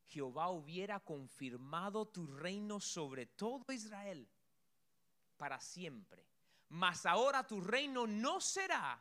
Jehová 0.05 0.49
hubiera 0.49 0.99
confirmado 0.99 2.05
tu 2.05 2.27
reino 2.27 2.79
sobre 2.79 3.25
todo 3.25 3.73
Israel 3.73 4.29
para 5.37 5.59
siempre. 5.59 6.27
Mas 6.69 7.05
ahora 7.05 7.45
tu 7.45 7.59
reino 7.59 8.05
no 8.05 8.39
será 8.39 8.99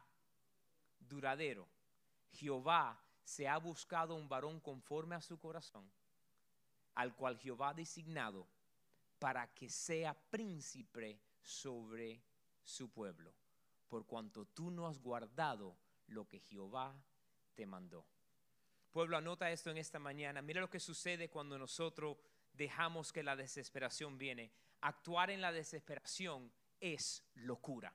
duradero. 0.98 1.68
Jehová 2.32 2.98
se 3.24 3.48
ha 3.48 3.56
buscado 3.58 4.14
un 4.14 4.28
varón 4.28 4.60
conforme 4.60 5.14
a 5.14 5.20
su 5.20 5.38
corazón, 5.38 5.90
al 6.94 7.14
cual 7.14 7.38
Jehová 7.38 7.70
ha 7.70 7.74
designado 7.74 8.46
para 9.18 9.46
que 9.54 9.68
sea 9.70 10.14
príncipe 10.14 11.20
sobre 11.42 12.20
su 12.64 12.90
pueblo, 12.90 13.32
por 13.88 14.06
cuanto 14.06 14.44
tú 14.46 14.70
no 14.70 14.86
has 14.86 14.98
guardado 14.98 15.76
lo 16.08 16.26
que 16.26 16.40
Jehová 16.40 16.94
te 17.54 17.66
mandó. 17.66 18.04
Pueblo, 18.92 19.16
anota 19.16 19.50
esto 19.50 19.70
en 19.70 19.78
esta 19.78 19.98
mañana. 19.98 20.42
Mira 20.42 20.60
lo 20.60 20.68
que 20.68 20.80
sucede 20.80 21.30
cuando 21.30 21.58
nosotros 21.58 22.18
dejamos 22.52 23.12
que 23.12 23.22
la 23.22 23.36
desesperación 23.36 24.18
viene. 24.18 24.52
Actuar 24.82 25.30
en 25.30 25.40
la 25.40 25.50
desesperación 25.52 26.52
es 26.80 27.24
locura. 27.34 27.94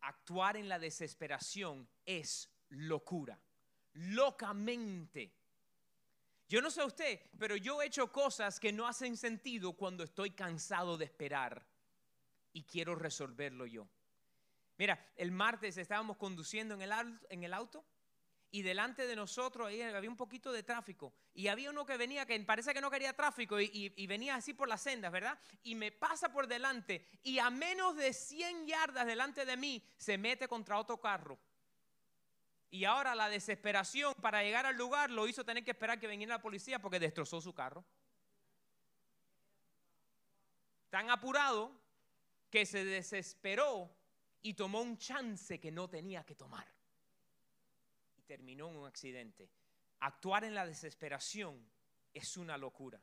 Actuar 0.00 0.56
en 0.56 0.68
la 0.68 0.78
desesperación 0.78 1.88
es 2.04 2.50
locura. 2.70 3.38
Locamente. 3.94 5.32
Yo 6.48 6.62
no 6.62 6.70
sé 6.70 6.84
usted, 6.84 7.20
pero 7.38 7.56
yo 7.56 7.82
he 7.82 7.86
hecho 7.86 8.12
cosas 8.12 8.60
que 8.60 8.72
no 8.72 8.86
hacen 8.86 9.16
sentido 9.16 9.72
cuando 9.72 10.04
estoy 10.04 10.30
cansado 10.30 10.96
de 10.96 11.06
esperar 11.06 11.66
y 12.52 12.62
quiero 12.62 12.94
resolverlo 12.94 13.66
yo. 13.66 13.88
Mira, 14.78 15.12
el 15.16 15.32
martes 15.32 15.76
estábamos 15.76 16.16
conduciendo 16.18 16.74
en 16.74 16.82
el, 17.42 17.54
auto 17.54 17.84
y 18.50 18.62
delante 18.62 19.06
de 19.06 19.16
nosotros 19.16 19.66
había 19.66 20.08
un 20.08 20.16
poquito 20.16 20.52
de 20.52 20.62
tráfico 20.62 21.12
y 21.34 21.48
había 21.48 21.70
uno 21.70 21.84
que 21.84 21.96
venía 21.96 22.26
que 22.26 22.38
parece 22.40 22.72
que 22.72 22.80
no 22.80 22.90
quería 22.90 23.14
tráfico 23.14 23.60
y, 23.60 24.06
venía 24.06 24.36
así 24.36 24.54
por 24.54 24.68
las 24.68 24.82
sendas, 24.82 25.10
¿verdad? 25.10 25.38
Y 25.64 25.74
me 25.74 25.90
pasa 25.92 26.30
por 26.30 26.46
delante 26.46 27.06
y 27.22 27.38
a 27.38 27.50
menos 27.50 27.96
de 27.96 28.12
100 28.12 28.66
yardas 28.66 29.06
delante 29.06 29.44
de 29.44 29.56
mí 29.56 29.82
se 29.96 30.16
mete 30.16 30.46
contra 30.46 30.78
otro 30.78 31.00
carro. 31.00 31.38
Y 32.70 32.84
ahora 32.84 33.14
la 33.14 33.28
desesperación 33.28 34.14
para 34.20 34.42
llegar 34.42 34.66
al 34.66 34.76
lugar 34.76 35.10
lo 35.10 35.28
hizo 35.28 35.44
tener 35.44 35.64
que 35.64 35.70
esperar 35.70 35.98
que 35.98 36.08
viniera 36.08 36.36
la 36.36 36.42
policía 36.42 36.78
porque 36.78 36.98
destrozó 36.98 37.40
su 37.40 37.54
carro. 37.54 37.84
Tan 40.90 41.10
apurado 41.10 41.72
que 42.50 42.66
se 42.66 42.84
desesperó 42.84 43.90
y 44.42 44.54
tomó 44.54 44.80
un 44.80 44.98
chance 44.98 45.58
que 45.60 45.70
no 45.70 45.88
tenía 45.88 46.24
que 46.24 46.34
tomar 46.34 46.76
terminó 48.26 48.68
en 48.68 48.76
un 48.76 48.86
accidente. 48.86 49.48
Actuar 50.00 50.44
en 50.44 50.54
la 50.54 50.66
desesperación 50.66 51.66
es 52.12 52.36
una 52.36 52.58
locura. 52.58 53.00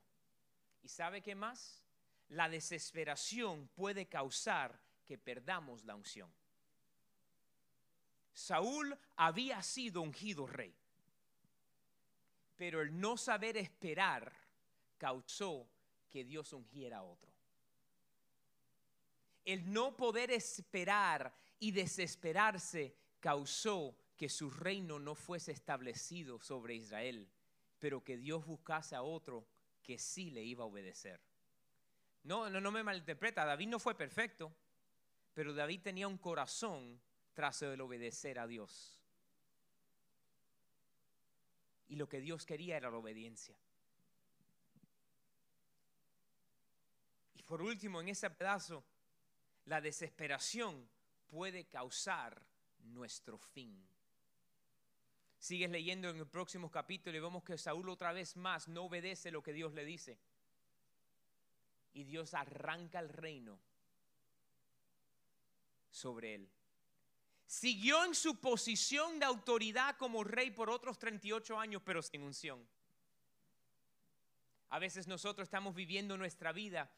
¿Y 0.84 0.90
sabe 0.90 1.22
qué 1.22 1.34
más? 1.34 1.84
La 2.30 2.50
desesperación 2.50 3.70
puede 3.70 4.08
causar 4.08 4.80
que 5.06 5.18
perdamos 5.18 5.84
la 5.86 5.96
unción. 5.96 6.32
Saúl 8.34 8.98
había 9.16 9.62
sido 9.62 10.02
ungido 10.02 10.48
rey, 10.48 10.76
pero 12.58 12.82
el 12.82 13.00
no 13.00 13.16
saber 13.16 13.58
esperar 13.58 14.34
causó 14.98 15.68
que 16.10 16.24
Dios 16.24 16.52
ungiera 16.54 16.98
a 16.98 17.04
otro. 17.04 17.32
El 19.46 19.72
no 19.72 19.96
poder 19.96 20.32
esperar 20.32 21.34
y 21.60 21.72
desesperarse 21.72 22.96
causó 23.20 23.96
que 24.18 24.30
su 24.30 24.50
reino 24.50 25.00
no 25.00 25.16
fuese 25.16 25.52
establecido 25.52 26.40
sobre 26.40 26.76
Israel, 26.76 27.30
pero 27.80 28.04
que 28.04 28.18
Dios 28.18 28.46
buscase 28.46 28.96
a 28.96 29.04
otro 29.04 29.46
que 29.84 29.98
sí 29.98 30.32
le 30.32 30.44
iba 30.44 30.64
a 30.64 30.68
obedecer. 30.68 31.20
No, 32.24 32.50
no, 32.50 32.62
no 32.62 32.72
me 32.72 32.84
malinterpreta, 32.84 33.44
David 33.44 33.68
no 33.68 33.80
fue 33.80 33.96
perfecto, 33.96 34.54
pero 35.34 35.54
David 35.54 35.82
tenía 35.82 36.08
un 36.08 36.18
corazón 36.18 37.02
tras 37.34 37.62
el 37.62 37.82
obedecer 37.82 38.40
a 38.40 38.48
Dios. 38.48 39.00
Y 41.90 41.96
lo 41.96 42.08
que 42.08 42.22
Dios 42.22 42.46
quería 42.46 42.78
era 42.78 42.90
la 42.90 42.98
obediencia. 42.98 43.56
Y 47.36 47.44
por 47.44 47.62
último, 47.62 48.02
en 48.02 48.10
ese 48.10 48.30
pedazo, 48.30 48.84
la 49.66 49.82
desesperación 49.82 50.88
puede 51.28 51.66
causar 51.66 52.42
nuestro 52.86 53.38
fin. 53.38 53.88
Sigues 55.40 55.70
leyendo 55.70 56.10
en 56.10 56.18
el 56.18 56.28
próximo 56.28 56.72
capítulo 56.72 57.18
y 57.18 57.20
vemos 57.20 57.44
que 57.44 57.58
Saúl 57.58 57.90
otra 57.90 58.14
vez 58.14 58.38
más 58.38 58.68
no 58.68 58.84
obedece 58.84 59.30
lo 59.30 59.44
que 59.44 59.54
Dios 59.54 59.74
le 59.74 59.84
dice. 59.84 60.18
y 61.94 62.04
Dios 62.04 62.34
arranca 62.34 63.00
el 63.00 63.10
reino 63.10 63.60
sobre 65.92 66.36
él. 66.36 66.50
Siguió 67.54 68.04
en 68.04 68.16
su 68.16 68.42
posición 68.42 69.20
de 69.20 69.26
autoridad 69.26 69.96
como 69.98 70.24
rey 70.24 70.50
por 70.50 70.72
otros 70.72 70.98
38 70.98 71.60
años, 71.60 71.84
pero 71.86 72.02
sin 72.02 72.24
unción. 72.24 72.68
A 74.70 74.80
veces 74.80 75.08
nosotros 75.08 75.46
estamos 75.46 75.76
viviendo 75.76 76.18
nuestra 76.18 76.52
vida 76.52 76.90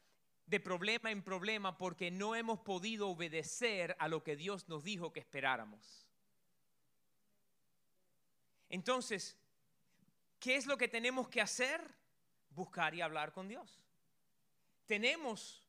de 0.46 0.58
problema 0.58 1.10
en 1.10 1.22
problema 1.22 1.76
porque 1.76 2.10
no 2.10 2.34
hemos 2.34 2.60
podido 2.60 3.10
obedecer 3.10 3.96
a 3.98 4.08
lo 4.08 4.24
que 4.24 4.34
Dios 4.34 4.66
nos 4.66 4.82
dijo 4.82 5.12
que 5.12 5.20
esperáramos. 5.20 6.08
Entonces, 8.70 9.36
¿qué 10.40 10.56
es 10.56 10.64
lo 10.64 10.78
que 10.78 10.88
tenemos 10.88 11.28
que 11.28 11.42
hacer? 11.42 11.82
Buscar 12.48 12.94
y 12.94 13.02
hablar 13.02 13.30
con 13.30 13.46
Dios. 13.46 13.84
Tenemos 14.86 15.62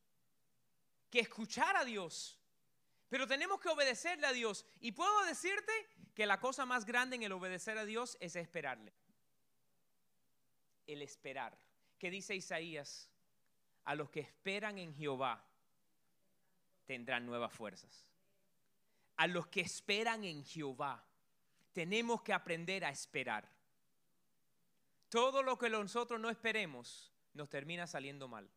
que 1.09 1.19
escuchar 1.19 1.75
a 1.75 1.83
Dios, 1.83 2.39
pero 3.09 3.27
tenemos 3.27 3.59
que 3.59 3.69
obedecerle 3.69 4.27
a 4.27 4.33
Dios. 4.33 4.65
Y 4.79 4.91
puedo 4.91 5.23
decirte 5.25 5.71
que 6.13 6.25
la 6.25 6.39
cosa 6.39 6.65
más 6.65 6.85
grande 6.85 7.15
en 7.15 7.23
el 7.23 7.31
obedecer 7.31 7.77
a 7.77 7.85
Dios 7.85 8.17
es 8.19 8.35
esperarle. 8.35 8.93
El 10.85 11.01
esperar. 11.01 11.57
¿Qué 11.97 12.09
dice 12.09 12.35
Isaías? 12.35 13.09
A 13.85 13.95
los 13.95 14.09
que 14.09 14.19
esperan 14.19 14.77
en 14.77 14.93
Jehová 14.93 15.43
tendrán 16.85 17.25
nuevas 17.25 17.53
fuerzas. 17.53 18.11
A 19.15 19.27
los 19.27 19.47
que 19.47 19.61
esperan 19.61 20.23
en 20.23 20.43
Jehová 20.43 21.03
tenemos 21.73 22.21
que 22.21 22.33
aprender 22.33 22.83
a 22.83 22.89
esperar. 22.89 23.49
Todo 25.09 25.43
lo 25.43 25.57
que 25.57 25.69
nosotros 25.69 26.19
no 26.19 26.29
esperemos 26.29 27.13
nos 27.33 27.49
termina 27.49 27.87
saliendo 27.87 28.27
mal. 28.27 28.49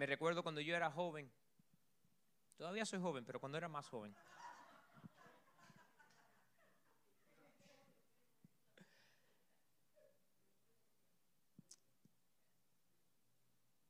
Me 0.00 0.06
recuerdo 0.06 0.42
cuando 0.42 0.62
yo 0.62 0.74
era 0.74 0.90
joven, 0.90 1.30
todavía 2.56 2.86
soy 2.86 3.00
joven, 3.00 3.22
pero 3.26 3.38
cuando 3.38 3.58
era 3.58 3.68
más 3.68 3.86
joven. 3.86 4.16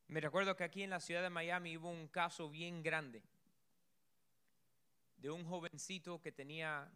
Me 0.09 0.21
recuerdo 0.21 0.57
que 0.57 0.65
aquí 0.65 0.83
en 0.83 0.91
la 0.91 0.99
ciudad 0.99 1.23
de 1.23 1.31
Miami 1.31 1.77
hubo 1.77 1.89
un 1.89 2.09
caso 2.09 2.51
bien 2.51 2.83
grande 2.83 3.23
de 5.19 5.31
un 5.31 5.45
jovencito 5.45 6.21
que 6.21 6.33
tenía, 6.33 6.91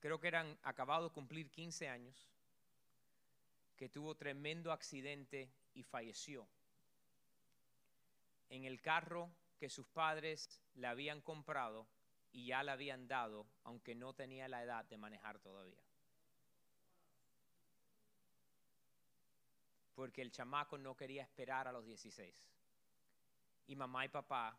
creo 0.00 0.18
que 0.18 0.26
eran 0.26 0.58
acabados 0.64 1.12
de 1.12 1.14
cumplir 1.14 1.48
15 1.48 1.88
años, 1.88 2.28
que 3.76 3.88
tuvo 3.88 4.16
tremendo 4.16 4.72
accidente 4.72 5.48
y 5.74 5.84
falleció 5.84 6.48
en 8.50 8.64
el 8.64 8.80
carro 8.80 9.30
que 9.58 9.68
sus 9.68 9.86
padres 9.86 10.60
le 10.74 10.86
habían 10.86 11.20
comprado 11.20 11.86
y 12.32 12.46
ya 12.46 12.62
le 12.62 12.70
habían 12.70 13.08
dado, 13.08 13.46
aunque 13.64 13.94
no 13.94 14.12
tenía 14.12 14.48
la 14.48 14.62
edad 14.62 14.84
de 14.84 14.98
manejar 14.98 15.38
todavía. 15.38 15.82
porque 19.98 20.22
el 20.22 20.30
chamaco 20.30 20.78
no 20.78 20.96
quería 20.96 21.24
esperar 21.24 21.66
a 21.66 21.72
los 21.72 21.84
16. 21.84 22.32
Y 23.66 23.74
mamá 23.74 24.04
y 24.04 24.08
papá 24.08 24.56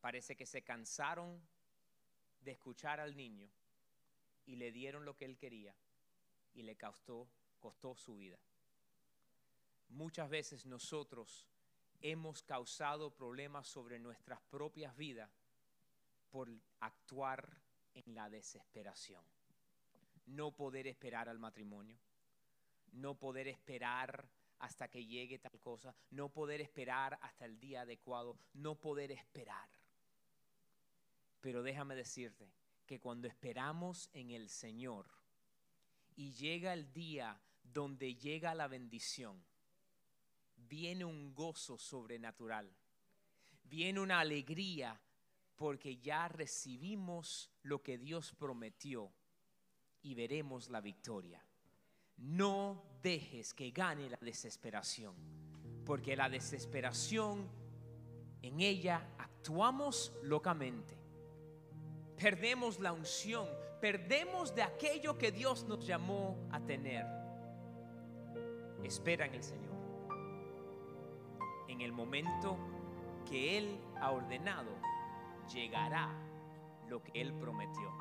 parece 0.00 0.36
que 0.36 0.46
se 0.46 0.62
cansaron 0.62 1.42
de 2.40 2.52
escuchar 2.52 3.00
al 3.00 3.16
niño 3.16 3.50
y 4.46 4.54
le 4.54 4.70
dieron 4.70 5.04
lo 5.04 5.16
que 5.16 5.24
él 5.24 5.36
quería 5.36 5.74
y 6.54 6.62
le 6.62 6.76
costó, 6.76 7.26
costó 7.58 7.96
su 7.96 8.18
vida. 8.18 8.38
Muchas 9.88 10.30
veces 10.30 10.64
nosotros 10.64 11.48
hemos 12.00 12.42
causado 12.42 13.10
problemas 13.10 13.66
sobre 13.66 13.98
nuestras 13.98 14.40
propias 14.42 14.96
vidas 14.96 15.30
por 16.30 16.48
actuar 16.80 17.60
en 17.94 18.14
la 18.14 18.30
desesperación. 18.30 19.22
No 20.26 20.52
poder 20.52 20.86
esperar 20.86 21.28
al 21.28 21.38
matrimonio, 21.38 21.98
no 22.92 23.14
poder 23.14 23.48
esperar 23.48 24.28
hasta 24.60 24.88
que 24.88 25.06
llegue 25.06 25.38
tal 25.38 25.58
cosa, 25.58 25.94
no 26.10 26.28
poder 26.28 26.60
esperar 26.60 27.18
hasta 27.22 27.46
el 27.46 27.58
día 27.58 27.82
adecuado, 27.82 28.38
no 28.54 28.74
poder 28.74 29.10
esperar. 29.10 29.68
Pero 31.40 31.62
déjame 31.62 31.96
decirte 31.96 32.52
que 32.86 33.00
cuando 33.00 33.26
esperamos 33.26 34.10
en 34.12 34.30
el 34.30 34.48
Señor 34.48 35.06
y 36.14 36.32
llega 36.32 36.74
el 36.74 36.92
día 36.92 37.40
donde 37.62 38.14
llega 38.14 38.54
la 38.54 38.68
bendición, 38.68 39.42
viene 40.70 41.04
un 41.04 41.34
gozo 41.34 41.76
sobrenatural, 41.76 42.70
viene 43.64 44.00
una 44.00 44.20
alegría 44.20 44.98
porque 45.56 45.98
ya 45.98 46.28
recibimos 46.28 47.50
lo 47.64 47.82
que 47.82 47.98
Dios 47.98 48.32
prometió 48.38 49.12
y 50.00 50.14
veremos 50.14 50.70
la 50.70 50.80
victoria. 50.80 51.44
No 52.18 52.82
dejes 53.02 53.52
que 53.52 53.72
gane 53.72 54.08
la 54.08 54.18
desesperación, 54.20 55.14
porque 55.84 56.16
la 56.16 56.30
desesperación 56.30 57.50
en 58.40 58.60
ella 58.60 59.14
actuamos 59.18 60.12
locamente. 60.22 60.96
Perdemos 62.16 62.78
la 62.78 62.92
unción, 62.92 63.48
perdemos 63.80 64.54
de 64.54 64.62
aquello 64.62 65.18
que 65.18 65.32
Dios 65.32 65.64
nos 65.64 65.84
llamó 65.84 66.48
a 66.52 66.60
tener. 66.60 67.04
Espera 68.84 69.26
en 69.26 69.34
el 69.34 69.42
Señor. 69.42 69.69
En 71.70 71.80
el 71.82 71.92
momento 71.92 72.56
que 73.28 73.56
Él 73.56 73.80
ha 74.00 74.10
ordenado, 74.10 74.72
llegará 75.54 76.10
lo 76.88 77.00
que 77.00 77.12
Él 77.14 77.32
prometió. 77.34 77.92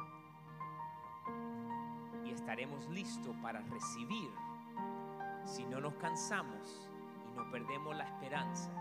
Y 2.25 2.31
estaremos 2.31 2.89
listos 2.89 3.35
para 3.43 3.61
recibir 3.61 4.31
si 5.45 5.65
no 5.65 5.79
nos 5.79 5.93
cansamos 5.97 6.89
y 7.27 7.37
no 7.37 7.51
perdemos 7.51 7.95
la 7.95 8.05
esperanza, 8.05 8.71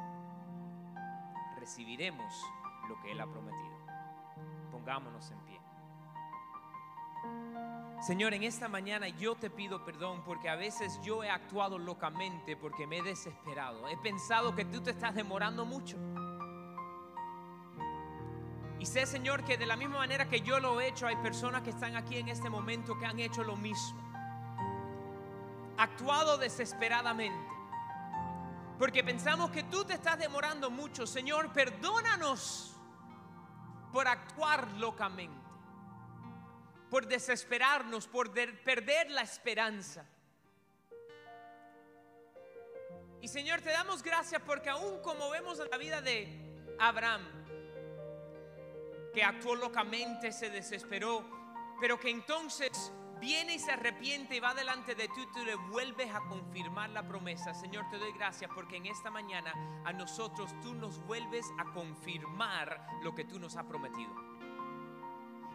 recibiremos 1.59 2.43
lo 2.89 2.99
que 3.03 3.13
Él 3.13 3.21
ha 3.21 3.27
prometido. 3.27 3.77
Pongámonos 4.73 5.31
en 5.31 5.39
pie. 5.41 5.61
Señor, 8.01 8.33
en 8.33 8.45
esta 8.45 8.69
mañana 8.69 9.09
yo 9.09 9.35
te 9.35 9.51
pido 9.51 9.85
perdón 9.85 10.23
porque 10.25 10.49
a 10.49 10.57
veces 10.57 11.01
yo 11.03 11.25
he 11.25 11.31
actuado 11.31 11.79
locamente 11.79 12.57
porque 12.57 12.87
me 12.87 12.99
he 12.99 13.03
desesperado. 13.03 13.89
He 13.89 13.97
pensado 13.97 14.55
que 14.55 14.65
tú 14.65 14.81
te 14.81 14.91
estás 14.91 15.15
demorando 15.15 15.65
mucho. 15.65 15.97
Y 18.79 18.87
sé, 18.87 19.07
Señor, 19.07 19.45
que 19.45 19.59
de 19.59 19.67
la 19.67 19.75
misma 19.75 19.99
manera 19.99 20.29
que 20.29 20.41
yo 20.41 20.61
lo 20.61 20.81
he 20.81 20.89
hecho, 20.89 21.09
hay 21.09 21.17
personas 21.17 21.63
que 21.63 21.71
están 21.71 21.97
aquí 21.97 22.17
en 22.17 22.29
este 22.29 22.49
momento 22.49 22.97
que 22.97 23.07
han 23.07 23.19
hecho 23.19 23.43
lo 23.43 23.57
mismo 23.57 24.09
actuado 25.79 26.37
desesperadamente. 26.37 27.49
Porque 28.79 29.03
pensamos 29.03 29.51
que 29.51 29.63
tú 29.65 29.85
te 29.85 29.95
estás 29.95 30.19
demorando 30.19 30.71
mucho. 30.71 31.07
Señor, 31.07 31.53
perdónanos 31.53 32.75
por 33.93 34.07
actuar 34.07 34.71
locamente, 34.73 35.48
por 36.91 37.07
desesperarnos, 37.07 38.07
por 38.07 38.33
perder 38.33 39.11
la 39.11 39.23
esperanza. 39.23 40.07
Y 43.21 43.29
Señor, 43.29 43.61
te 43.61 43.71
damos 43.71 44.03
gracias 44.03 44.41
porque 44.43 44.71
aún 44.71 45.01
como 45.03 45.29
vemos 45.31 45.59
en 45.59 45.69
la 45.71 45.77
vida 45.77 46.01
de 46.01 46.77
Abraham, 46.79 47.23
que 49.13 49.23
actuó 49.25 49.57
locamente, 49.57 50.33
se 50.33 50.51
desesperó, 50.51 51.25
pero 51.81 51.99
que 51.99 52.11
entonces 52.11 52.93
viene 53.19 53.55
y 53.55 53.59
se 53.59 53.73
arrepiente 53.73 54.37
y 54.37 54.41
va 54.41 54.55
delante 54.55 54.95
de 54.95 55.09
ti 55.09 55.21
y 55.21 55.33
tú 55.33 55.45
le 55.45 55.57
vuelves 55.57 56.15
a 56.15 56.21
confirmar 56.21 56.91
la 56.91 57.07
promesa. 57.07 57.53
Señor, 57.55 57.89
te 57.91 57.99
doy 57.99 58.13
gracias 58.13 58.51
porque 58.55 58.77
en 58.77 58.87
esta 58.87 59.11
mañana 59.11 59.53
a 59.85 59.93
nosotros 59.93 60.55
tú 60.63 60.75
nos 60.75 60.99
vuelves 61.05 61.47
a 61.59 61.65
confirmar 61.73 62.87
lo 63.03 63.15
que 63.15 63.25
tú 63.25 63.41
nos 63.41 63.57
has 63.57 63.65
prometido. 63.65 64.13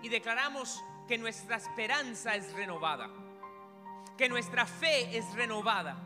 Y 0.02 0.10
declaramos 0.10 0.84
que 1.08 1.18
nuestra 1.18 1.58
esperanza 1.58 2.36
es 2.36 2.54
renovada, 2.54 3.10
que 4.18 4.30
nuestra 4.30 4.66
fe 4.66 5.18
es 5.18 5.34
renovada. 5.34 5.98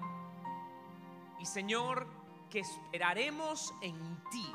Y 1.40 1.46
Señor, 1.46 2.08
que 2.50 2.60
esperaremos 2.60 3.74
en 3.82 4.24
ti 4.32 4.52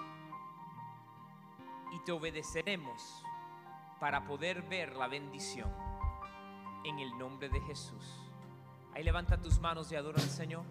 y 1.92 1.98
te 2.05 2.12
obedeceremos 2.12 3.24
para 4.00 4.24
poder 4.24 4.62
ver 4.62 4.96
la 4.96 5.07
bendición 5.07 5.72
en 6.85 6.98
el 6.98 7.16
nombre 7.18 7.48
de 7.48 7.61
Jesús. 7.61 8.31
Ahí 8.94 9.05
levanta 9.05 9.40
tus 9.40 9.61
manos 9.61 9.92
y 9.92 9.96
adora 9.96 10.20
al 10.20 10.28
Señor. 10.28 10.64